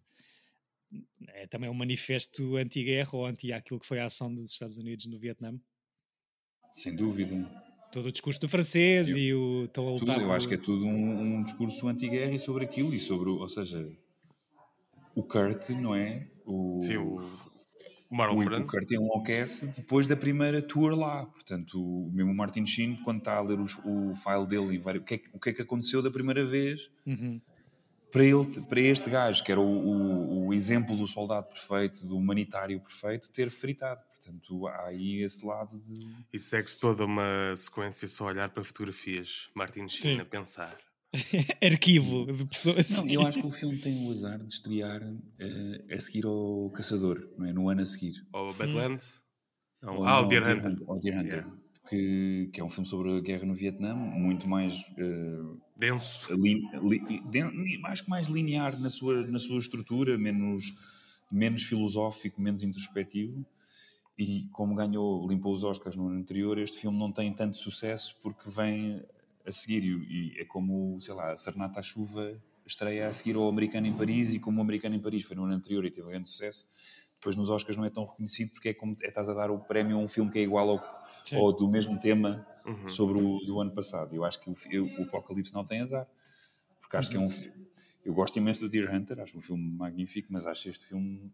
[1.28, 5.06] é também um manifesto anti-guerra ou anti aquilo que foi a ação dos Estados Unidos
[5.06, 5.58] no Vietnã?
[6.72, 7.34] Sem dúvida.
[7.90, 10.20] Todo o discurso do francês e o estão a Tudo, lutar.
[10.20, 13.30] eu por- acho que é tudo um, um discurso anti-guerra e sobre aquilo, e sobre,
[13.30, 13.90] o- ou seja,
[15.14, 16.28] o Kurt, não é?
[16.44, 17.20] O, Sim, o
[18.10, 18.66] o, Marlon o Brando.
[18.92, 21.26] Enlouquece depois da primeira tour lá.
[21.26, 25.02] Portanto, o mesmo Martin Sheen, quando está a ler os- o file dele, e vários-
[25.04, 27.40] o que, é, que- o que é que aconteceu da primeira vez Uhum.
[28.12, 32.16] para, ele, para este gajo, que era o, o- o exemplo do soldado perfeito, do
[32.16, 34.00] humanitário perfeito, ter fritado.
[34.10, 36.06] Portanto, há aí esse lado de.
[36.32, 39.48] E segue-se toda uma sequência só a olhar para fotografias.
[39.54, 40.20] Martin Sheen Sim.
[40.20, 40.76] a pensar.
[41.62, 42.90] Arquivo de pessoas.
[43.02, 45.02] Não, eu acho que o filme tem o azar de estrear
[45.38, 47.52] eh, a seguir ao Caçador, não é?
[47.52, 48.14] No ano a seguir.
[48.32, 49.02] Ou Badland.
[49.82, 49.96] Não.
[49.96, 50.76] Ou Ah, o Deer Hunter.
[50.86, 51.38] Ou Deer Hunter.
[51.40, 51.56] Yeah.
[51.88, 54.74] Que, que é um filme sobre a guerra no Vietnã, muito mais.
[54.96, 56.32] eh, Denso.
[56.34, 60.72] li- li- den- acho que mais linear na sua, na sua estrutura, menos,
[61.32, 63.44] menos filosófico, menos introspectivo.
[64.16, 68.16] E como ganhou, limpou os Oscars no ano anterior, este filme não tem tanto sucesso
[68.22, 69.02] porque vem
[69.46, 69.82] a seguir.
[69.84, 73.86] E, e é como, sei lá, a Serenata à Chuva estreia a seguir ao Americano
[73.86, 74.32] em Paris.
[74.34, 76.66] E como o Americano em Paris foi no ano anterior e teve grande sucesso,
[77.14, 79.58] depois nos Oscars não é tão reconhecido porque é como é, estás a dar o
[79.58, 81.36] prémio a um filme que é igual ao, Sim.
[81.36, 82.88] ou do mesmo tema Uhum.
[82.90, 84.14] sobre o do ano passado.
[84.14, 86.06] Eu acho que o, eu- o Apocalipse não tem azar.
[86.80, 87.50] Porque acho que é um fi-
[88.04, 91.32] Eu gosto imenso do Deer Hunter, acho um filme magnífico, mas acho este filme.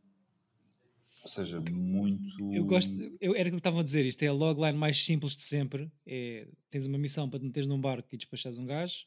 [1.27, 2.55] Ou seja, muito.
[2.55, 5.37] Eu gosto, eu, era aquilo que estavam a dizer, isto é a logline mais simples
[5.37, 5.91] de sempre.
[6.07, 9.05] É, tens uma missão para te meteres num barco e despachares um gajo,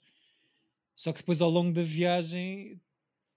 [0.93, 2.77] só que depois ao longo da viagem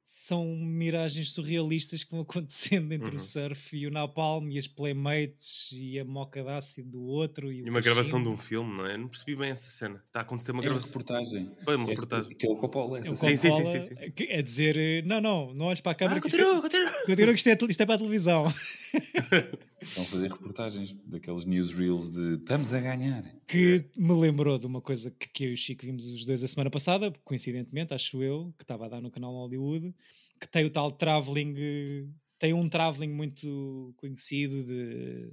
[0.04, 3.14] são miragens surrealistas que vão acontecendo entre Uhum.
[3.16, 7.52] o surf e o napalm e as playmates e a moca de ácido do outro.
[7.52, 8.96] E, E uma gravação de um filme, não é?
[8.96, 10.02] Não percebi bem essa cena.
[10.06, 10.88] Está a acontecer uma É uma gravação.
[10.90, 11.50] reportagem.
[11.64, 12.34] Foi uma É- reportagem.
[12.36, 14.10] Que é o Coppola, essa É o Sim, sim, sim, sim, sim.
[14.12, 16.88] que É dizer, eh, não, não, não olhes para a câmera Ah, que continua, continua.
[16.88, 18.44] é, continua que isto, é, isto é para a televisão.
[19.82, 23.24] Estão a fazer reportagens daqueles newsreels de estamos a ganhar.
[23.46, 26.42] que me lembrou de uma coisa que, que eu e o Chico vimos os dois
[26.42, 29.94] a semana passada, coincidentemente, acho eu, que estava a dar no canal Hollywood,
[30.40, 35.32] que tem o tal travelling, tem um travelling muito conhecido de,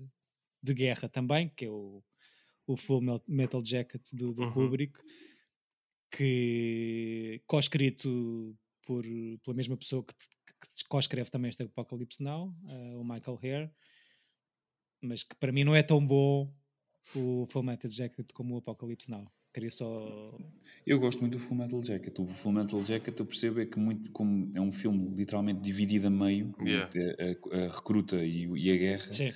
[0.61, 2.03] de guerra também, que é o,
[2.67, 4.51] o Full Metal Jacket do, do Uhum.
[4.51, 4.99] Kubrick,
[6.11, 9.03] que co-escrito por,
[9.43, 13.71] pela mesma pessoa que, que co-escreve também este Apocalypse Now, eh, o Michael Hare,
[15.01, 16.53] mas que para mim não é tão bom
[17.15, 19.25] o Full Metal Jacket como o Apocalypse Now.
[19.51, 20.37] Queria só.
[20.85, 22.19] Eu gosto muito do Full Metal Jacket.
[22.19, 26.05] O Full Metal Jacket eu percebo é que muito como é um filme literalmente dividido
[26.07, 26.87] a meio, Yeah.
[27.19, 29.31] a, a- a recruta e, e a guerra, Sim,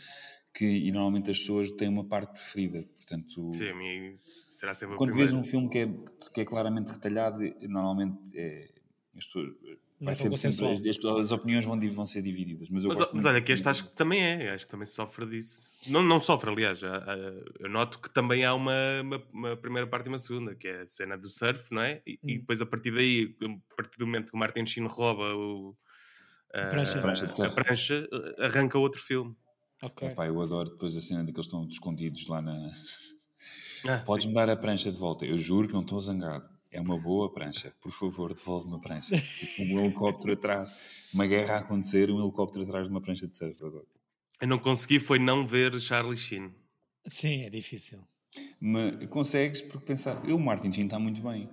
[0.53, 2.83] que e normalmente as pessoas têm uma parte preferida.
[2.95, 5.87] Portanto, Sim, a mim será sempre a quando vês um filme que é,
[6.33, 8.69] que é claramente retalhado, normalmente é,
[9.17, 9.47] as pessoas.
[10.05, 12.69] Vai é tão sempre, as, as opiniões vão, vão ser divididas.
[12.69, 14.85] Mas, eu Mas, gosto mas olha, que este acho que também é, acho que também
[14.85, 15.71] sofre disso.
[15.87, 17.15] Não, não sofre, aliás, há- há-
[17.59, 20.81] eu noto que também há uma, uma, uma primeira parte e uma segunda, que é
[20.81, 22.01] a cena do surf, não é?
[22.05, 22.39] E, e Hum.
[22.39, 23.35] depois a partir daí,
[23.71, 25.73] a partir do momento que o Martin Sheen rouba o,
[26.53, 26.99] a, prancha.
[26.99, 28.07] A prancha a prancha,
[28.39, 29.35] arranca outro filme.
[29.81, 30.03] ok.
[30.03, 32.71] Epá, eu adoro depois a cena de que eles estão escondidos lá na.
[33.85, 35.25] Ah, Podes-me dar a prancha de volta.
[35.25, 36.47] Eu juro que não estou zangado.
[36.73, 37.73] É uma boa prancha.
[37.81, 39.15] Por favor, devolve-me a prancha.
[39.19, 40.69] Tipo, um helicóptero atrás.
[41.13, 43.55] Uma guerra a acontecer, um helicóptero atrás de uma prancha de surf.
[44.41, 46.51] Eu não consegui foi não ver Charlie Sheen.
[47.07, 47.99] Sim, é difícil.
[48.59, 51.47] Mas consegues porque pensar, eu, o Martin Sheen está muito bem.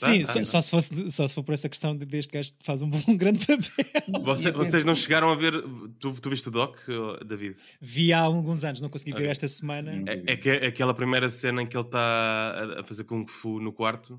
[0.00, 2.32] Tá, Sim, tá, só, só se fosse, só se for por essa questão de- deste
[2.32, 4.22] gajo que faz um, um grande papel.
[4.22, 5.52] Você- vocês não chegaram a ver.
[6.00, 7.56] Tu, tu viste o Doc, oh, David?
[7.82, 9.30] Vi há alguns anos, não consegui ver Ok.
[9.32, 9.92] esta semana.
[10.10, 13.26] É, é que é aquela primeira cena em que ele está a- a fazer Kung
[13.28, 14.18] Fu no quarto.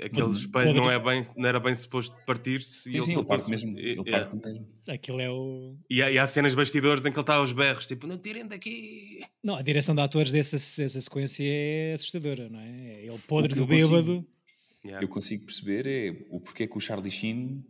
[0.00, 0.94] Aquele espelho não, Podre.
[0.94, 2.88] é bem, não era bem suposto partir-se.
[2.88, 3.78] e Sim, sim, ele parte mesmo.
[3.78, 4.10] e- Ele é.
[4.20, 4.66] parte mesmo.
[4.88, 5.76] Aquilo é o.
[5.90, 8.46] E há, e há cenas bastidores em que ele está aos berros, tipo, não tirem
[8.46, 9.22] daqui.
[9.42, 12.68] Não, a direção de atores dessa, dessa sequência é assustadora, não é?
[13.02, 14.26] É ele podre do eu consigo- bêbado.
[14.84, 15.04] Yeah.
[15.04, 17.62] Eu consigo perceber é o porquê que o Charlie Sheen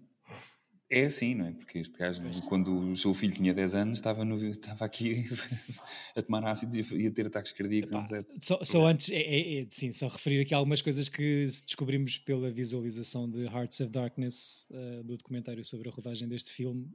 [0.92, 1.52] é assim, não é?
[1.52, 5.24] Porque este gajo, quando o seu filho tinha 10 anos, estava, no, estava aqui
[6.14, 8.24] a tomar ácidos e a- ter ataques cardíacos, Epá.
[8.40, 12.50] Só, só antes, é, é- é- sim, só referir aqui algumas coisas que descobrimos pela
[12.50, 16.88] visualização de Hearts of Darkness, eh, do documentário sobre a rodagem deste filme.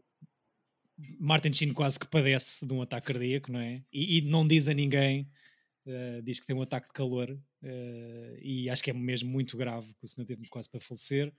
[1.20, 3.84] Martin Sheen quase que padece de um ataque cardíaco, não é?
[3.94, 5.30] E, e não diz a ninguém,
[5.86, 9.56] eh, diz que tem um ataque de calor, eh, e acho que é mesmo muito
[9.58, 11.32] grave, que o senhor teve quase para falecer.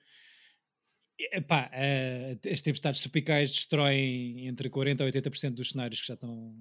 [1.18, 6.54] Epá, eh, as tempestades tropicais destroem entre 40% a 80% dos cenários que já estão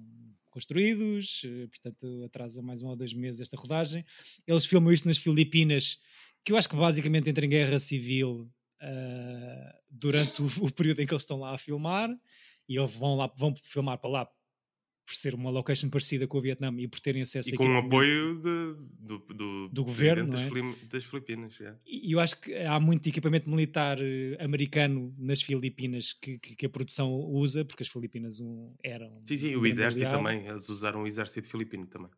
[0.50, 4.04] construídos, eh, portanto atrasa mais um ou dois meses esta rodagem.
[4.46, 5.98] Eles filmam isto nas Filipinas,
[6.44, 11.06] que eu acho que basicamente entra em guerra civil eh, durante o, o período em
[11.06, 12.10] que eles estão lá a filmar,
[12.68, 14.28] e eles vão lá, vão filmar para lá
[15.08, 17.78] por ser uma location parecida com o Vietnã e por terem acesso E com o
[17.78, 18.74] apoio de-
[19.06, 20.86] do, do, Do governo, das, é?
[20.86, 21.58] Das Filipinas.
[21.58, 21.78] yeah.
[21.86, 26.66] E eu acho que há muito equipamento militar eh, americano nas Filipinas que, que- que
[26.66, 29.22] a produção usa, porque as Filipinas um, eram.
[29.26, 30.46] Sim, sim, o exército também.
[30.46, 32.10] Eles usaram o exército filipino também.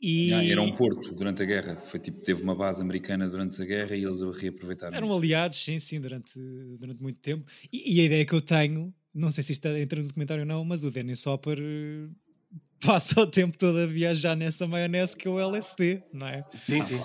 [0.00, 1.76] E Ah, era um porto durante a guerra.
[1.76, 4.96] Foi tipo, teve uma base americana durante a guerra e eles a reaproveitaram.
[4.96, 5.16] eram isso.
[5.18, 6.38] aliados, sim, sim, durante,
[6.78, 7.44] durante muito tempo.
[7.72, 10.46] E, e a ideia que eu tenho, não sei se isto entra no documentário ou
[10.48, 12.08] não, mas o Dennis Hopper eh,
[12.80, 16.44] passa o tempo todo a viajar nessa maionese que é o LSD, não é?
[16.60, 17.00] Sim, sim.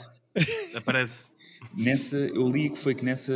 [0.76, 1.30] Aparece.
[1.78, 3.34] Nessa, eu li que foi que nessa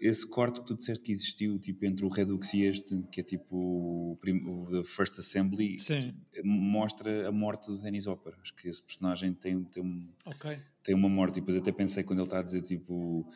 [0.00, 3.22] esse corte que tu disseste que existiu tipo entre o Redux e este, que é
[3.22, 8.32] tipo o, prim- o The First Assembly, Sim, mostra a morte do Dennis Hopper.
[8.40, 10.58] Acho que esse personagem tem, tem, um- ok.
[10.82, 11.36] tem uma morte.
[11.36, 13.30] E depois até pensei quando ele está a dizer tipo.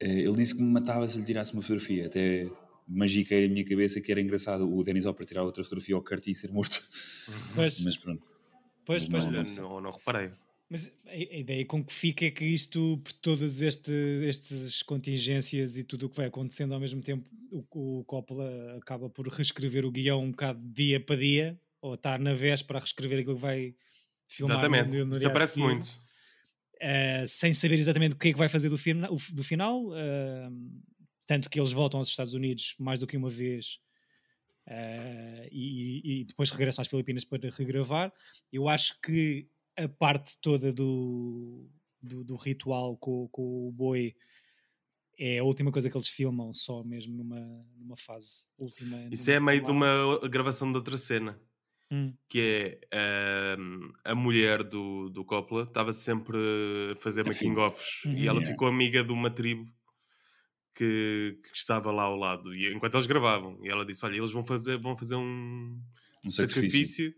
[0.00, 2.06] eh, Ele disse que me matava se lhe tirasse uma fotografia.
[2.08, 2.50] Até
[2.86, 6.26] magiquei na minha cabeça que era engraçado o Dennis Hopper tirar outra fotografia ao Kurt
[6.26, 6.82] e ser morto.
[7.54, 8.22] Pois, Mas pronto.
[8.84, 10.30] pois, mas pois, não- não, não reparei.
[10.68, 13.92] Mas a, a ideia com que fica é que isto, por todas este,
[14.26, 19.10] estas contingências e tudo o que vai acontecendo ao mesmo tempo, o, o Coppola acaba
[19.10, 23.18] por reescrever o guião um bocado dia para dia, ou está na véspera a reescrever
[23.20, 23.74] aquilo que vai
[24.26, 24.90] filmar Exatamente.
[24.96, 25.88] no, no Isso aparece seguir, muito.
[26.80, 29.90] eh, sem saber exatamente o que é que vai fazer do, fina- do final.
[29.94, 30.48] eh,
[31.32, 33.78] tanto que eles voltam aos Estados Unidos mais do que uma vez.
[34.66, 38.12] eh, e, e depois regressam às Filipinas para regravar.
[38.52, 41.68] Eu acho que a parte toda do,
[42.02, 44.14] do, do ritual com, com o boi
[45.18, 47.40] é a última coisa que eles filmam, só mesmo numa,
[47.76, 48.98] numa fase última.
[49.10, 51.40] Isso é meio de uma gravação de outra cena.
[51.90, 56.36] Hum, Que é ahm, a mulher do, do Coppola estava sempre
[56.92, 57.58] a fazer A making filho.
[57.58, 58.14] offs Uhum.
[58.16, 58.46] e ela Yeah.
[58.46, 59.70] ficou amiga de uma tribo
[60.74, 64.30] que, que estava lá ao lado e enquanto eles gravavam e ela disse olha eles
[64.32, 65.78] vão fazer vão fazer um
[66.24, 67.14] Um sacrifício, sacrifício.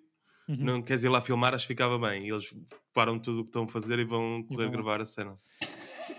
[0.48, 0.56] uhum.
[0.64, 2.54] não queres ir lá filmar acho que ficava bem e eles
[2.92, 4.72] param tudo o que estão a fazer e vão correr vão lá.
[4.72, 5.36] gravar a cena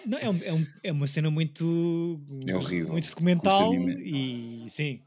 [0.06, 2.92] Não, é, um- é, um- é uma cena muito, É horrível.
[2.92, 5.02] muito documental Custa-me e sim,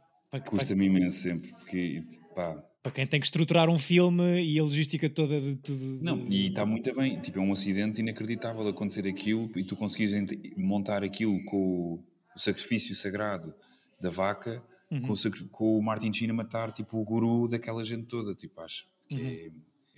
[0.47, 1.51] Custa-me imenso sempre.
[1.53, 2.03] Porque,
[2.35, 5.99] pá, para quem tem que estruturar um filme e a logística toda de tudo.
[6.03, 7.19] Não, e está muito bem.
[7.21, 10.13] Tipo, é um acidente inacreditável acontecer aquilo e tu conseguires
[10.57, 12.03] montar aquilo com
[12.39, 13.55] o, sacrifício sagrado
[14.01, 15.03] da vaca, Uhum.
[15.03, 18.35] com, o sacri- com o Martin Sheen a matar tipo, o guru daquela gente toda.
[18.35, 19.21] Tipo, acho que Uhum.
[19.21, 19.51] é,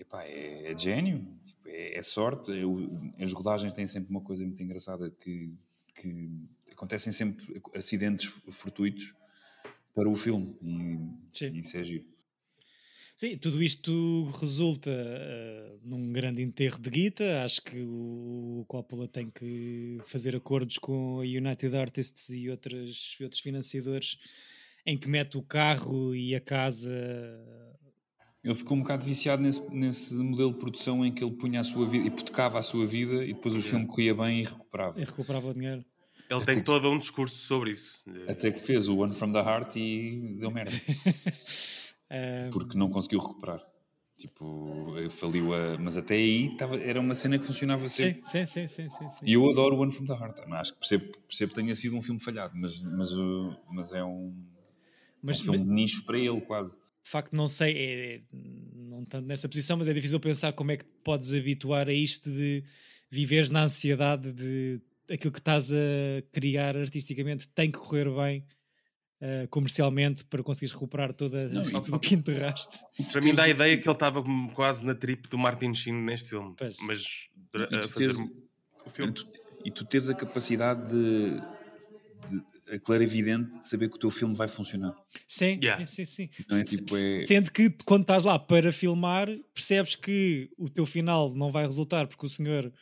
[0.02, 2.50] epá, é, é gênio, tipo, é, é sorte.
[2.64, 5.52] O- as rodagens têm sempre uma coisa muito engraçada que,
[5.94, 6.28] que
[6.72, 9.14] acontecem sempre acidentes fortuitos
[9.94, 12.04] para o filme e, e isso é giro.
[13.20, 17.44] Sim, tudo isto resulta eh, num grande enterro de guita.
[17.44, 23.24] Acho que o Coppola tem que fazer acordos com a United Artists e outras, e
[23.24, 24.16] outros financiadores
[24.86, 26.90] em que mete o carro e a casa.
[28.42, 31.64] Ele ficou um bocado viciado nesse, nesse modelo de produção em que ele punha a
[31.64, 34.98] sua vida, hipotecava a sua vida e depois o filme corria bem e recuperava.
[34.98, 35.84] e recuperava o dinheiro.
[36.30, 39.76] ele tem todo um discurso sobre isso Até que fez o One from the Heart
[39.76, 40.72] e deu merda,
[42.10, 43.64] Eh, porque não conseguiu recuperar.
[44.18, 45.78] Tipo, faliu a.
[45.78, 46.76] Mas até aí tava...
[46.76, 48.20] era uma cena que funcionava sempre.
[48.24, 49.24] sim, sim, sim, sim, sim.
[49.24, 50.40] E eu adoro o One from the Heart.
[50.52, 54.04] Acho que percebo, percebo que tenha sido um filme falhado, mas, mas, uh, mas é
[54.04, 54.34] um,
[55.22, 56.72] Mas, um filme de nicho para ele, quase.
[56.72, 58.22] de facto não sei, é, é-
[58.74, 61.92] não tanto nessa posição, mas é difícil pensar como é que te podes habituar a
[61.92, 62.62] isto de
[63.10, 65.76] viveres na ansiedade de aquilo que estás a
[66.30, 68.44] criar artisticamente tem que correr bem
[69.20, 72.78] uh, comercialmente para conseguires recuperar toda Não, e- que enterraste.
[73.12, 74.22] Para mim dá a ideia que ele estava
[74.54, 76.54] quase na trip do Martin Sheen neste filme.
[76.56, 76.76] Pois.
[76.86, 77.02] Mas
[77.54, 78.30] E a tu fazer teres-
[78.86, 79.12] o filme.
[79.12, 79.26] E tu,
[79.66, 81.30] e tu tens a capacidade de,
[82.28, 84.94] de a clarividente de saber que o teu filme vai funcionar.
[85.26, 85.84] Sim, Yeah.
[85.86, 86.44] sim, sim, sim.
[86.48, 90.86] Não é tipo, é- Sendo que quando estás lá para filmar, percebes que o teu
[90.86, 92.72] final não vai resultar porque o senhor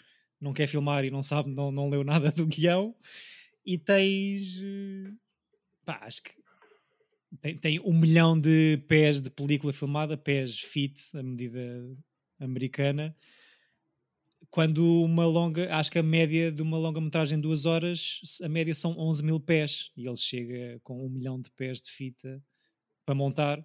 [0.40, 2.94] não quer filmar e não sabe, não, não leu nada do guião
[3.64, 4.62] e tens.
[5.88, 6.33] Pá, acho que
[7.40, 11.96] tem, tem um milhão de pés de película filmada, pés fit, a medida
[12.38, 13.16] americana.
[14.51, 18.74] Quando uma longa, acho que a média de uma longa-metragem de duas horas, a média
[18.74, 22.42] são 11 mil pés e ele chega com um milhão de pés de fita
[23.07, 23.57] para montar.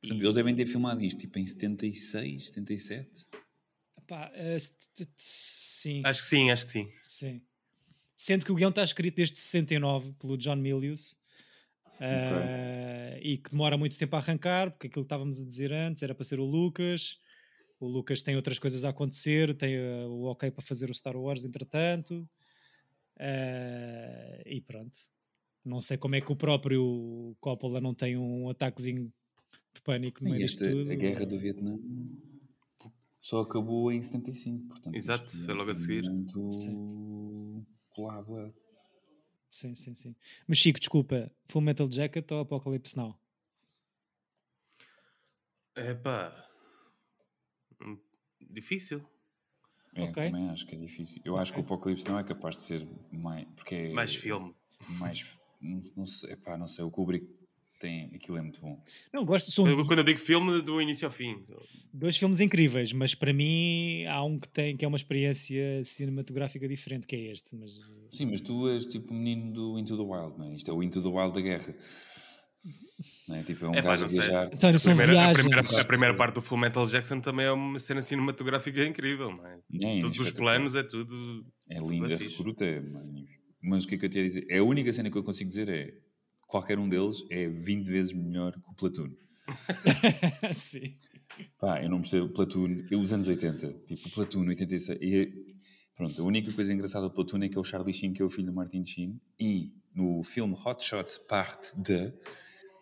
[0.00, 3.26] Portanto, eles devem ter filmado isto tipo em 76, 77.
[4.06, 6.88] Pá, t- sim, Acho que sim, acho que sim.
[7.02, 7.42] sim.
[8.16, 11.22] Sendo que o guião está escrito desde 69 pelo John Milius
[12.00, 16.02] eh, e que demora muito tempo a arrancar, porque aquilo que estávamos a dizer antes
[16.02, 17.18] era para ser o Lucas.
[17.80, 21.16] O Lucas tem outras coisas a acontecer, tem eh, o ok para fazer o Star
[21.16, 22.28] Wars entretanto.
[23.18, 24.96] Eh, e pronto.
[25.64, 29.12] Não sei como é que o próprio Coppola não tem um ataquezinho
[29.74, 30.90] de pânico no meio disto esta, tudo.
[30.90, 31.78] a guerra do Vietnã
[33.24, 34.68] só acabou em 75.
[34.68, 36.02] Portanto, Exato, foi logo a é seguir.
[36.02, 38.52] Muito colado a.
[39.54, 40.16] Sim, sim, sim.
[40.48, 43.16] Mas Chico, desculpa, Full Metal Jacket ou Apocalypse Now?
[45.76, 46.50] É pá.
[48.40, 49.00] Difícil.
[49.94, 50.24] É, Ok.
[50.24, 51.22] também acho que é difícil.
[51.24, 53.46] Eu acho que o Apocalipse não é capaz de ser mais.
[53.54, 54.52] Porque é Mais filme.
[54.88, 55.38] mais.
[55.60, 57.24] Não, não sei, epá, não sei, o Kubrick
[57.86, 58.10] tem.
[58.14, 58.82] Aquilo é muito bom.
[59.12, 61.42] Não, gosto, são Eu- Quando eu digo filme, do início ao fim.
[61.92, 66.66] dois filmes incríveis, mas para mim há um que tem que é uma experiência cinematográfica
[66.68, 67.54] diferente, que é este.
[67.56, 67.72] Mas
[68.10, 70.54] Sim, mas tu és tipo o menino do Into the Wild, não é?
[70.54, 71.74] Isto é o Into the Wild da guerra.
[73.28, 73.42] Não é?
[73.42, 74.44] Tipo, é um É gajo a.
[74.44, 75.46] António, são A primeira, a, viagens.
[75.46, 79.46] primeira, a primeira parte do Full Metal Jackson também é uma cena cinematográfica incrível, não
[79.46, 79.58] é?
[79.82, 81.44] É, Todos os planos é tudo.
[81.70, 83.42] É lindo, é recruta, é magnífico.
[83.62, 84.46] Mas o que é que eu te ia dizer?
[84.50, 85.94] É a única cena que eu consigo dizer é
[86.46, 89.10] qualquer um deles é 20 vezes melhor que o Platoon.
[90.52, 90.96] sim.
[91.58, 94.98] Pá, eu não percebo Platoon, eu, os anos 80, tipo Platoon 86.
[95.00, 95.32] E, é-
[95.96, 98.24] pronto, a única coisa engraçada do Platoon é que é o Charlie Sheen, que é
[98.24, 102.12] o filho do Martin Sheen, e no filme Hot Shot Parte de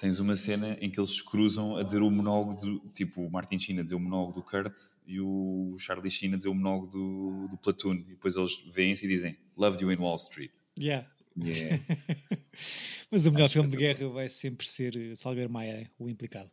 [0.02, 3.30] tens uma cena em que eles se cruzam a dizer o monólogo do, tipo, o
[3.30, 6.54] Martin Sheen a dizer o monólogo do Kurt e o Charlie Sheen a dizer o
[6.54, 7.94] monólogo do, do Platoon.
[7.94, 10.50] E depois eles veem-se e dizem Loved You in Wall Street.
[10.76, 11.08] Yeah.
[11.40, 11.80] É-
[13.10, 13.98] Mas o melhor Acho filme de espetacular.
[14.10, 16.50] guerra vai sempre ser eh, Salgueiro Maia, o implicado.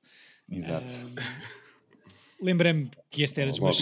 [0.51, 0.93] Exato.
[2.41, 3.77] Lembrei-me que este era dos meus...
[3.79, 3.81] É.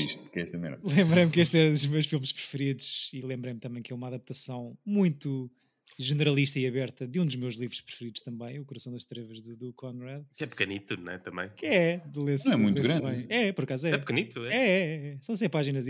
[0.95, 4.75] Lembrei-me que este era dos meus filmes preferidos e lembrei-me também que é uma adaptação
[4.85, 5.49] muito
[5.97, 9.55] generalista e aberta de um dos meus livros preferidos também, O Coração das Trevas, do,
[9.55, 10.23] do Conrad.
[10.35, 11.17] Que é pequenito, não é?
[11.17, 11.49] Também.
[11.55, 13.01] Que é, de ler-se- Não é muito grande.
[13.05, 13.25] bem.
[13.29, 13.91] É, por acaso é.
[13.91, 14.57] É pequenito, É, é?
[14.57, 15.17] é, é.
[15.21, 15.85] São 100 páginas,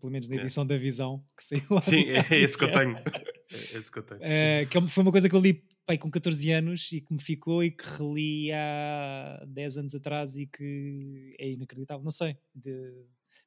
[0.00, 0.40] pelo menos na É.
[0.40, 1.82] edição da Visão, que saiu lá.
[1.82, 2.94] Sim, do- é esse que eu tenho.
[3.50, 4.20] É esse que eu tenho.
[4.22, 7.00] Eh, que é uma- foi uma coisa que eu li pai, com 14 anos e
[7.00, 12.04] que me ficou e que reli há 10 anos atrás e que é inacreditável.
[12.04, 12.36] Não sei.
[12.54, 13.06] de-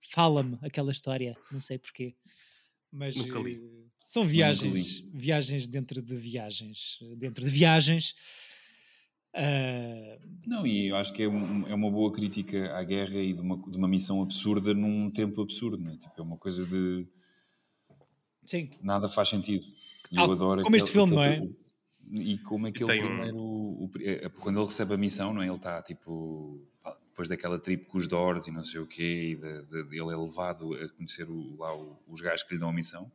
[0.09, 2.15] Fala-me aquela história, não sei porquê.
[2.91, 3.61] Mas Nunca li.
[4.03, 8.15] São viagens, viagens dentro de viagens, dentro de viagens.
[9.33, 13.33] Ah, Não, e eu acho que é, um- é uma boa crítica à guerra e
[13.33, 15.97] de uma, de uma missão absurda num tempo absurdo, não é?
[15.97, 17.07] Tipo, é uma coisa de
[18.43, 19.65] sim, nada faz sentido.
[20.11, 21.35] E Al- eu adoro como este aquele- filme, não é?
[21.37, 21.55] aquele-
[22.33, 23.37] E como aquele tem um- primeiro.
[23.37, 25.47] o é- é quando ele recebe a missão, não é?
[25.47, 26.67] Ele está tipo.
[27.11, 29.95] Depois daquela trip com os Doors e não sei o quê, e de- de- de-
[30.01, 33.09] ele é levado a conhecer o- lá o- os gajos que lhe dão a missão,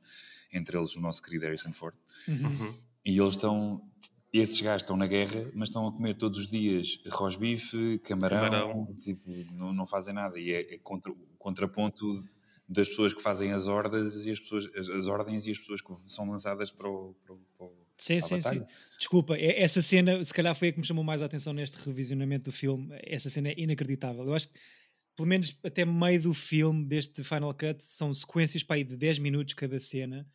[0.53, 1.94] entre eles o nosso querido Harrison Ford.
[2.28, 2.47] Uhum.
[2.47, 2.74] Uhum.
[3.05, 3.82] E eles estão.
[4.32, 8.97] Esses gajos estão na guerra, mas estão a comer todos os dias rosbife, camarão, Camarão.
[9.01, 10.38] tipo, não, não fazem nada.
[10.38, 12.22] E é, é contra, o contraponto
[12.68, 15.80] das pessoas que fazem as ordens e as, pessoas, as, as ordens e as pessoas
[15.80, 17.14] que são lançadas para o.
[17.24, 17.68] Para para
[17.99, 18.62] Sim, sim, sim.
[18.99, 21.78] Desculpa, é- essa cena, se calhar foi a que me chamou mais a atenção neste
[21.78, 22.88] revisionamento do filme.
[23.03, 24.24] Essa cena é inacreditável.
[24.24, 24.59] Eu acho que,
[25.16, 29.18] pelo menos até meio do filme, deste Final Cut, são sequências para aí de 10
[29.18, 30.26] minutos cada cena.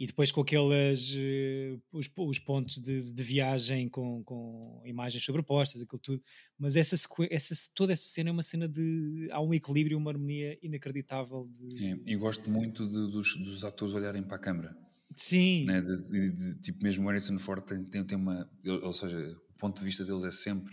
[0.00, 5.82] E depois com aqueles eh, os, os pontos de, de viagem com, com imagens sobrepostas,
[5.82, 6.22] aquilo tudo.
[6.56, 6.94] Mas essa,
[7.28, 9.26] essa, toda essa cena é uma cena de.
[9.32, 11.50] Há um equilíbrio, uma harmonia inacreditável.
[11.58, 14.76] De, É, e gosto muito de- dos, dos atores olharem para a câmara.
[15.16, 15.80] sim, né?
[15.80, 18.48] De- tipo, mesmo o Harrison Ford tem, tem, tem uma.
[18.84, 19.18] Ou seja,
[19.50, 20.72] o ponto de vista deles é sempre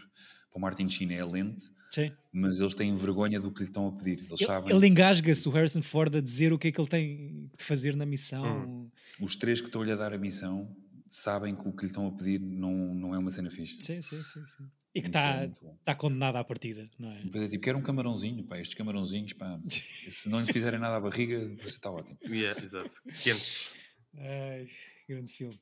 [0.56, 2.12] para o Martin Sheen é lento, Sim.
[2.32, 4.20] mas eles têm vergonha do que lhe estão a pedir.
[4.20, 6.88] Eles Ele, sabem, ele engasga-se, o Harrison Ford, a dizer o que é que ele
[6.88, 8.90] tem de fazer na missão.
[9.20, 10.74] os três que estão-lhe a dar a missão
[11.10, 13.82] sabem que o que lhe estão a pedir não, não é uma cena fixe.
[13.82, 14.46] Sim, sim, sim.
[14.48, 14.64] sim.
[14.94, 15.78] E que é está bom.
[15.84, 17.22] tá condenado à partida, não é?
[17.22, 20.96] Depois é tipo, quero um camarãozinho, pá, estes camarãozinhos, pá, se não lhes fizerem nada
[20.96, 22.18] à barriga, você está ótimo.
[22.26, 23.02] Yeah, exato.
[23.22, 23.70] Quentes.
[24.18, 24.70] Ai,
[25.06, 25.60] grande filme.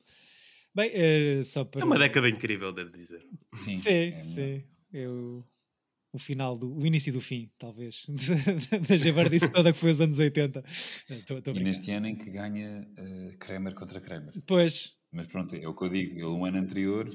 [0.72, 1.80] Bem, eh, só para.
[1.80, 3.26] É uma década incrível, devo dizer.
[3.56, 4.24] Sim, Sim, é melhor.
[4.24, 4.64] sim.
[4.94, 5.44] Eu,
[6.12, 8.06] o final, do, o início do fim, talvez,
[8.88, 10.62] da javardice toda que foi os anos 80.
[11.10, 14.32] Estou a E neste ano em que ganha uh, Kramer contra Kramer.
[14.46, 16.12] Pois, Mas pronto, é o que eu digo.
[16.14, 17.08] Ele, o ano anterior,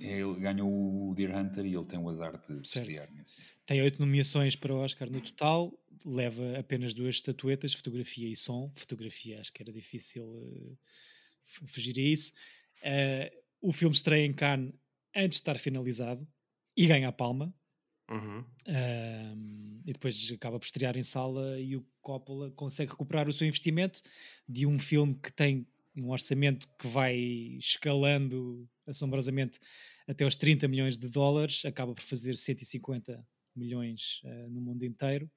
[0.00, 2.64] ele ganhou o Deer Hunter e ele tem o azar de Certo.
[2.88, 3.36] estrear nesse.
[3.66, 5.72] tem oito nomeações para o Oscar no total,
[6.04, 8.72] leva apenas duas estatuetas, fotografia e som.
[8.74, 10.78] Fotografia, acho que era difícil
[11.46, 12.32] f- fugir a isso.
[12.82, 14.72] Eh, o filme estreia em Cannes
[15.14, 16.26] antes de estar finalizado
[16.76, 17.54] e ganha a palma.
[18.08, 18.44] Uhum.
[18.68, 23.46] Um, e depois acaba por estrear em sala e o Coppola consegue recuperar o seu
[23.46, 24.00] investimento
[24.48, 25.66] de um filme que tem
[25.96, 27.16] um orçamento que vai
[27.58, 29.58] escalando assombrosamente
[30.06, 35.28] até aos 30 milhões de dólares, acaba por fazer 150 milhões uh, no mundo inteiro.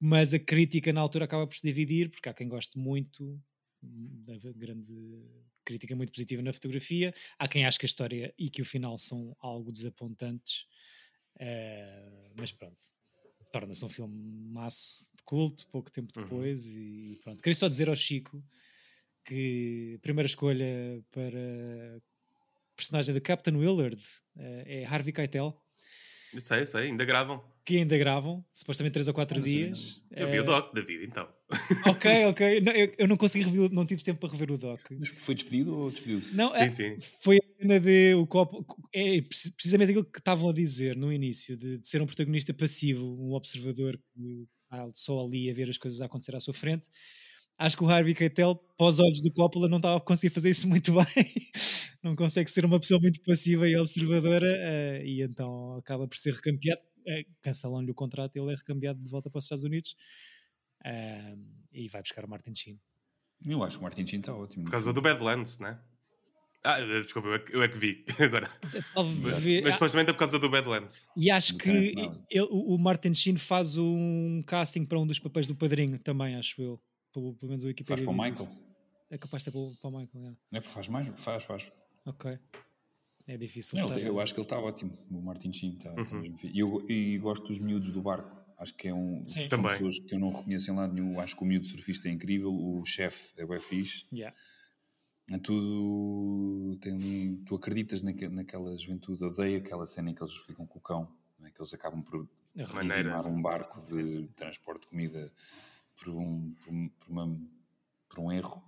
[0.00, 3.38] Mas a crítica na altura acaba por se dividir, porque há quem goste muito
[3.82, 4.92] da grande
[5.66, 8.96] crítica muito positiva na fotografia, há quem ache que a história e que o final
[8.96, 10.64] são algo desapontantes.
[11.36, 12.82] Uh, mas pronto,
[13.52, 14.16] torna-se um filme
[14.50, 16.22] maço de culto, pouco tempo Uhum.
[16.22, 17.42] depois, e pronto.
[17.42, 18.42] Queria só dizer ao Chico
[19.24, 22.00] que a primeira escolha para
[22.76, 24.00] personagem de Captain Willard
[24.36, 25.60] uh, é Harvey Keitel,
[26.32, 27.42] Eu sei, eu sei, ainda gravam.
[27.64, 30.00] que ainda gravam, supostamente 3 ou 4 Ah, não sei, dias.
[30.10, 31.28] Eu vi o Uh, doc, David, então.
[31.86, 32.60] Ok, ok.
[32.60, 34.80] Não, eu, eu não consegui rever, o- não tive tempo para rever o doc.
[34.98, 36.34] Mas foi despedido ou despediu-se?
[36.34, 36.96] Não, Sim, é- sim.
[37.22, 38.64] foi a cena de o copo
[38.94, 42.52] é preci- precisamente aquilo que estavam a dizer no início de, de ser um protagonista
[42.54, 46.52] passivo um observador que está só ali a ver as coisas a acontecer à sua
[46.54, 46.88] frente
[47.58, 50.50] acho que o Harvey Keitel para os olhos do Coppola não estava a conseguir fazer
[50.50, 51.04] isso muito bem
[52.06, 56.34] não consegue ser uma pessoa muito passiva e observadora eh, e então acaba por ser
[56.34, 59.94] recambiado eh, cancelam-lhe o contrato e ele é recambiado de volta para os Estados Unidos
[60.84, 61.34] eh,
[61.72, 62.80] e vai buscar o Martin Sheen
[63.44, 64.64] Eu acho que o Martin Sheen está ótimo.
[64.64, 65.78] Por causa do Badlands, né?
[66.64, 68.48] Ah, desculpa, eu é que, eu é que vi agora.
[68.92, 71.06] Talvez- Mas supostamente é por causa do Badlands.
[71.16, 71.68] E acho que
[72.30, 76.60] ele- o Martin Sheen faz um casting para um dos papéis do padrinho também, acho
[76.60, 76.80] eu.
[77.12, 78.32] Pelo, pelo menos o Faz Wikipedia para o Michael.
[78.34, 78.66] isso.
[79.10, 80.58] É capaz de ser para o, para o Michael, é.
[80.58, 81.08] É, faz mais?
[81.20, 81.72] Faz, faz.
[82.06, 82.38] Ok.
[83.26, 83.78] É difícil.
[83.78, 84.96] Não, eu acho que ele está ótimo.
[85.10, 86.36] O Martin Sheen está está Uhum.
[86.44, 88.34] E eu e gosto dos miúdos do barco.
[88.58, 89.26] Acho que é um.
[89.26, 89.40] Sim.
[89.40, 89.72] são Também.
[89.72, 91.18] pessoas que eu não reconheço em lado nenhum.
[91.20, 92.54] Acho que o miúdo surfista é incrível.
[92.54, 94.06] O chefe é bem fixe.
[94.12, 94.34] Yeah.
[95.30, 96.78] É tudo.
[96.80, 99.24] Tem tu acreditas naque, naquela juventude.
[99.24, 101.12] Odeio aquela cena em que eles ficam com o cão.
[101.38, 101.50] não é?
[101.50, 105.32] Que eles acabam por dizimar um barco de transporte de comida
[105.96, 107.40] por um, por, um- por uma-
[108.08, 108.62] por um erro.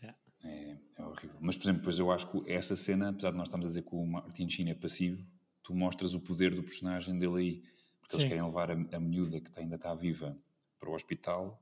[0.00, 0.18] Yeah.
[0.44, 1.36] É, é horrível.
[1.40, 3.82] Mas, por exemplo, depois eu acho que essa cena, apesar de nós estarmos a dizer
[3.82, 5.24] que o Martin Sheen é passivo,
[5.62, 7.62] tu mostras o poder do personagem dele aí.
[8.00, 8.18] Porque Sim.
[8.18, 10.38] eles querem levar a, a miúda que ainda está viva
[10.78, 11.60] para o hospital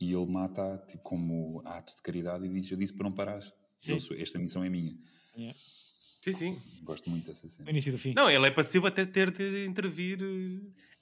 [0.00, 3.52] e ele mata tipo, como ato de caridade e diz: Eu disse para não parares.
[3.78, 3.98] Sim.
[4.10, 4.96] Eu esta missão é minha.
[6.22, 6.62] Sim, sim.
[6.82, 7.70] Gosto muito dessa No cena.
[7.70, 8.14] início do fim.
[8.14, 10.18] Não, ele é passivo até ter de intervir.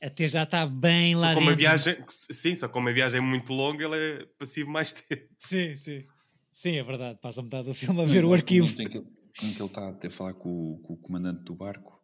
[0.00, 1.56] eh, Até já está bem lá Só dentro.
[1.56, 2.04] viagem.
[2.08, 5.28] Sim, só como a viagem é muito longa, ele é passivo mais tempo.
[5.38, 6.04] Sim, sim.
[6.52, 7.18] Sim, é verdade.
[7.20, 8.82] Passa metade do filme a Eu ver o gosto arquivo.
[8.82, 9.06] em que, ele-
[9.42, 12.00] em que ele está a ter- falar com, o- com o comandante do barco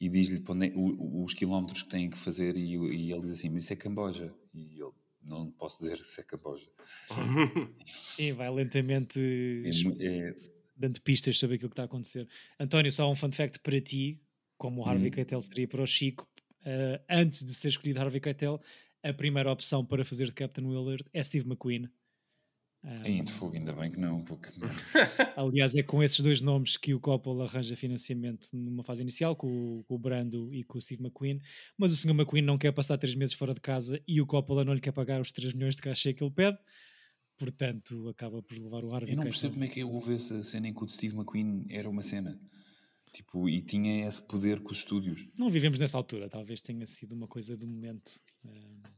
[0.00, 3.30] e diz-lhe é- o- os quilómetros que têm que fazer e, o- e ele diz
[3.32, 4.34] assim, mas isso é Camboja.
[4.52, 4.90] E ele,
[5.22, 6.66] não posso dizer que isso é Camboja.
[8.16, 9.18] Sim, vai lentamente
[10.00, 10.34] É, é,
[10.76, 12.28] dando pistas sobre aquilo que está a acontecer.
[12.58, 14.20] António, só um fun fact para ti,
[14.58, 15.10] como o Harvey Uhum.
[15.12, 16.26] Keitel seria para o Chico,
[16.64, 18.60] eh, antes de ser escolhido Harvey Keitel,
[19.02, 21.88] a primeira opção para fazer de Captain Willard é Steve McQueen.
[22.84, 24.50] Ainda, fogo, ainda bem que não, porque
[25.36, 29.78] aliás, é com esses dois nomes que o Coppola arranja financiamento numa fase inicial, com
[29.78, 31.40] o, com o Brando e com o Steve McQueen,
[31.78, 32.10] mas o Sr.
[32.10, 34.92] McQueen não quer passar três meses fora de casa e o Coppola não lhe quer
[34.92, 36.58] pagar os 3 milhões de cachê que ele pede,
[37.38, 40.68] portanto acaba por levar o Harvey eu não percebo como é que houve essa cena
[40.68, 42.38] em que o Steve McQueen era uma cena.
[43.14, 45.26] Tipo, e tinha esse poder com os estúdios.
[45.38, 48.20] Não vivemos nessa altura, talvez tenha sido uma coisa do momento.
[48.44, 48.90] Ah,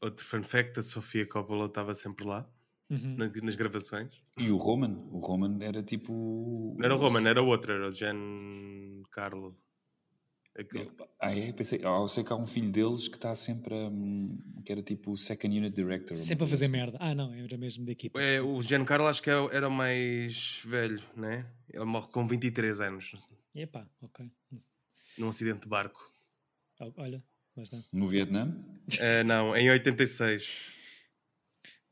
[0.00, 2.48] Outro fun fact: a Sofia Coppola estava sempre lá,
[2.90, 3.16] uhum.
[3.16, 4.12] na- nas gravações.
[4.36, 6.74] E o Roman, o Roman era tipo...
[6.78, 9.56] Não era o Roman, era o outro, era o Giancarlo.
[10.58, 11.52] Aquele- Ah, é?
[11.52, 13.88] Pensei, ah, eu sei que há um filho deles que está sempre a.
[13.88, 16.16] hum, que era tipo o second unit director.
[16.16, 16.72] Sempre a fazer assim.
[16.72, 16.98] merda.
[17.00, 18.20] Ah, não, era mesmo da equipa.
[18.20, 21.46] É, o Giancarlo acho que é era o mais velho, né?
[21.72, 23.12] Ele morre com 23 anos.
[23.54, 24.28] Epá, ok.
[25.16, 26.12] num acidente de barco.
[26.80, 27.22] Oh, Olha,
[27.56, 27.78] está.
[27.92, 28.52] No Vietnã?
[28.98, 30.60] Eh, não, em 86.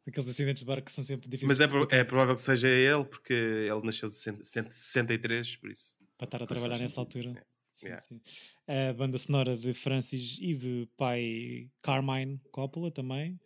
[0.07, 2.69] Aqueles acidentes de barco que são sempre difíceis Mas é, pro- é provável que seja
[2.69, 5.97] ele, porque ele nasceu de 63, por isso.
[6.17, 7.33] para estar a trabalhar nessa altura.
[7.73, 8.01] Sim, Yeah.
[8.01, 8.21] sim.
[8.67, 13.39] A banda sonora de Francis e de pai Carmine Coppola também.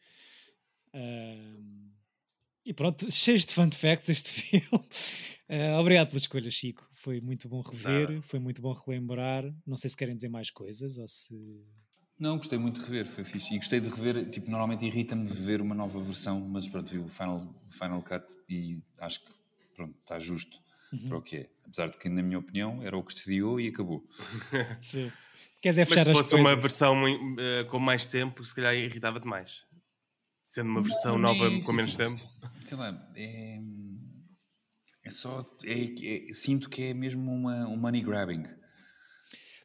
[0.95, 1.91] Ahm,
[2.65, 4.85] e pronto, cheios de fun facts este filme.
[5.49, 6.89] Ah, obrigado pela escolha, Chico.
[6.95, 8.23] Foi muito bom rever, Nada.
[8.23, 9.53] foi muito bom relembrar.
[9.67, 11.35] Não sei se querem dizer mais coisas ou se.
[12.21, 13.55] Não, gostei muito de rever, foi fixe.
[13.55, 17.09] E gostei de rever, tipo, normalmente irrita-me ver uma nova versão, mas pronto, vi o
[17.09, 19.33] Final, Final Cut e acho que,
[19.75, 20.59] pronto, está justo
[20.93, 21.09] Uhum.
[21.09, 21.51] para o que é.
[21.65, 24.05] Apesar de que, na minha opinião, era o que estreou e acabou.
[24.83, 25.11] Sim.
[25.63, 26.47] Quer dizer, Mas fechar se as fosse coisas.
[26.47, 26.97] uma versão
[27.39, 29.65] eh, com mais tempo, se calhar irritava-te mais.
[30.45, 32.21] Sendo uma versão Não, nova é com menos tipo, tempo.
[32.67, 33.61] Sei lá, é,
[35.05, 35.49] é só.
[35.65, 38.45] é- é- sinto que é mesmo uma, um money grabbing.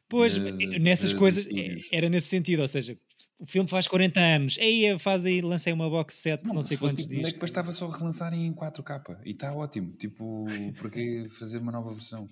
[0.08, 1.88] Pois, de- nessas de- de coisas, é- estúdios.
[1.92, 2.96] era nesse sentido, ou seja,
[3.38, 6.80] o filme faz 40 anos, aí faz aí, lancei uma box set, não, sei se
[6.80, 7.28] fosse, quantos tipo, dias.
[7.28, 9.92] É que bastava só relançarem em 4K e está ótimo.
[9.96, 10.44] Tipo,
[10.78, 12.28] porque fazer uma nova versão?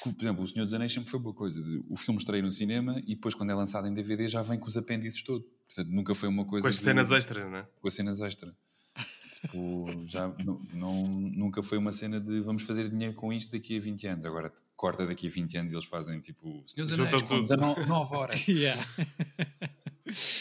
[0.00, 1.60] Porque, por exemplo, O Senhor dos Anéis sempre foi boa coisa.
[1.62, 4.58] de- O filme estreia no cinema e depois, quando é lançado em DVD, já vem
[4.58, 5.46] com os apêndices todos.
[5.66, 6.62] Portanto, nunca foi uma coisa.
[6.62, 7.66] Com as de- cenas extras, não é?
[7.80, 8.54] Com as cenas extra.
[9.40, 13.76] Tipo, já não, não- nunca foi uma cena de vamos fazer dinheiro com isto daqui
[13.76, 14.26] a 20 anos.
[14.26, 17.28] Agora corta daqui a 20 anos e eles fazem tipo Senhor dos Juntam Anéis, com
[17.28, 17.42] tudo.
[17.76, 18.44] 19 horas.
[18.48, 18.84] Yeah.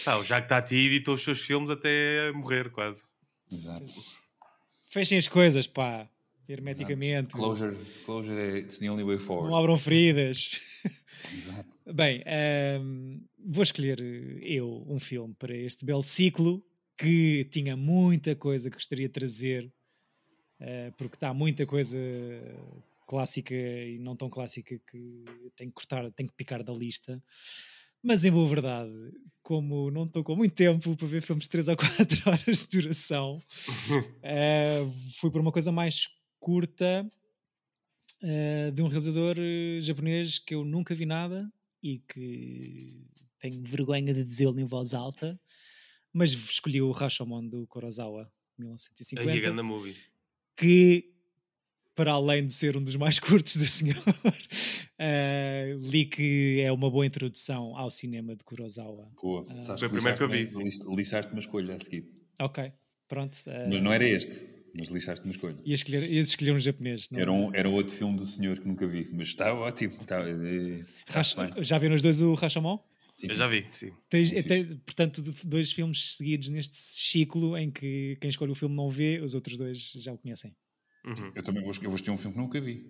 [0.05, 3.01] Tá, o Jacques Tati editou os seus filmes até morrer, quase.
[3.51, 3.85] Exato.
[4.89, 6.09] Fechem as coisas, pá,
[6.47, 7.33] hermeticamente.
[7.33, 7.75] Closure,
[8.05, 9.49] closure é it's the only way forward.
[9.51, 10.61] Não abram feridas.
[11.35, 11.67] Exato.
[11.93, 13.99] Bem, ahm, vou escolher
[14.41, 16.63] eu um filme para este belo ciclo
[16.97, 19.71] que tinha muita coisa que gostaria de trazer,
[20.59, 21.97] eh, porque está muita coisa
[23.07, 25.25] clássica e não tão clássica que
[25.55, 27.23] tem que cortar, tem que picar da lista.
[28.03, 28.91] Mas em boa verdade,
[29.41, 32.81] como não estou com muito tempo para ver filmes de 3 ou 4 horas de
[32.81, 33.41] duração,
[34.23, 34.85] eh,
[35.19, 36.07] fui por uma coisa mais
[36.39, 37.09] curta
[38.21, 39.35] eh, de um realizador
[39.81, 43.05] japonês que eu nunca vi nada e que
[43.39, 45.39] tenho vergonha de dizê-lo em voz alta,
[46.13, 48.27] mas escolhi o Rashomon do Kurosawa, Aí
[48.57, 49.95] a 1950, ganda movie.
[50.55, 51.11] que
[51.95, 53.95] para além de ser um dos mais curtos do senhor,
[54.99, 59.11] eh, li que é uma boa introdução ao cinema de Kurosawa.
[59.21, 59.45] Boa.
[59.63, 62.05] Sabes Foi o primeiro que eu vi, lixaste- lix- Lixaste uma escolha a seguir.
[62.39, 62.71] Ok,
[63.07, 63.37] pronto.
[63.47, 64.57] eh, Mas não era este.
[64.75, 65.57] Mas lixaste uma escolha.
[65.65, 67.09] Ia escolher, ia escolher um japonês.
[67.09, 69.09] não Era, um, era outro filme do senhor que nunca vi.
[69.11, 69.93] Mas está ótimo.
[70.01, 72.77] Está, é, está já viram os dois o Rashomon?
[73.17, 73.91] Sim, Eu já vi, sim.
[74.09, 74.47] Tens, Sim, sim.
[74.47, 79.19] tem, portanto, dois filmes seguidos neste ciclo em que quem escolhe o filme não vê,
[79.19, 80.55] os outros dois já o conhecem.
[81.03, 81.31] Uhum.
[81.33, 82.85] Eu também vou, eu vou escolher um filme que nunca vi.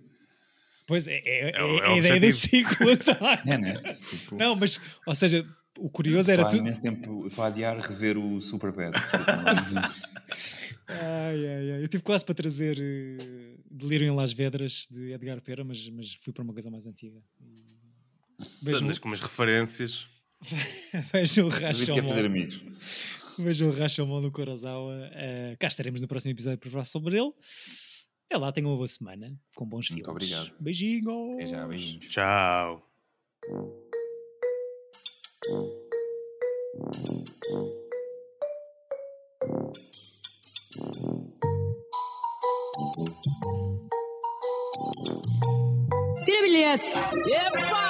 [0.85, 2.97] Pois é, é, É é é a ideia desse ciclo.
[2.97, 3.41] tá?
[3.47, 3.81] É, né?
[4.09, 5.47] Tipo, Não, mas, ou seja,
[5.77, 6.59] o curioso era tudo.
[6.59, 8.95] imenso tempo, estou a adiar rever o Superbad.
[10.89, 11.83] Ai, ai, ai.
[11.83, 16.13] Eu tive quase para trazer uh, Delírio em Las Vedras de Edgar Pera, mas, mas
[16.21, 17.21] fui para uma coisa mais antiga.
[18.61, 20.07] Vejam, Andas com umas referências.
[21.13, 22.25] vejam o gente quer fazer Rashomon.
[22.25, 22.61] amigos.
[23.37, 24.93] Vejam o Rashomon do Kurosawa.
[24.93, 27.31] Uh, cá estaremos no próximo episódio para falar sobre ele.
[28.25, 30.05] Até lá, tenham uma boa semana, com bons filmes.
[30.05, 30.51] Muito obrigado.
[30.59, 31.35] Beijinhos.
[31.35, 32.07] Até já, beijinhos.
[32.07, 32.83] Tchau.
[46.25, 46.91] Tira bilhete!
[47.31, 47.86] Epa!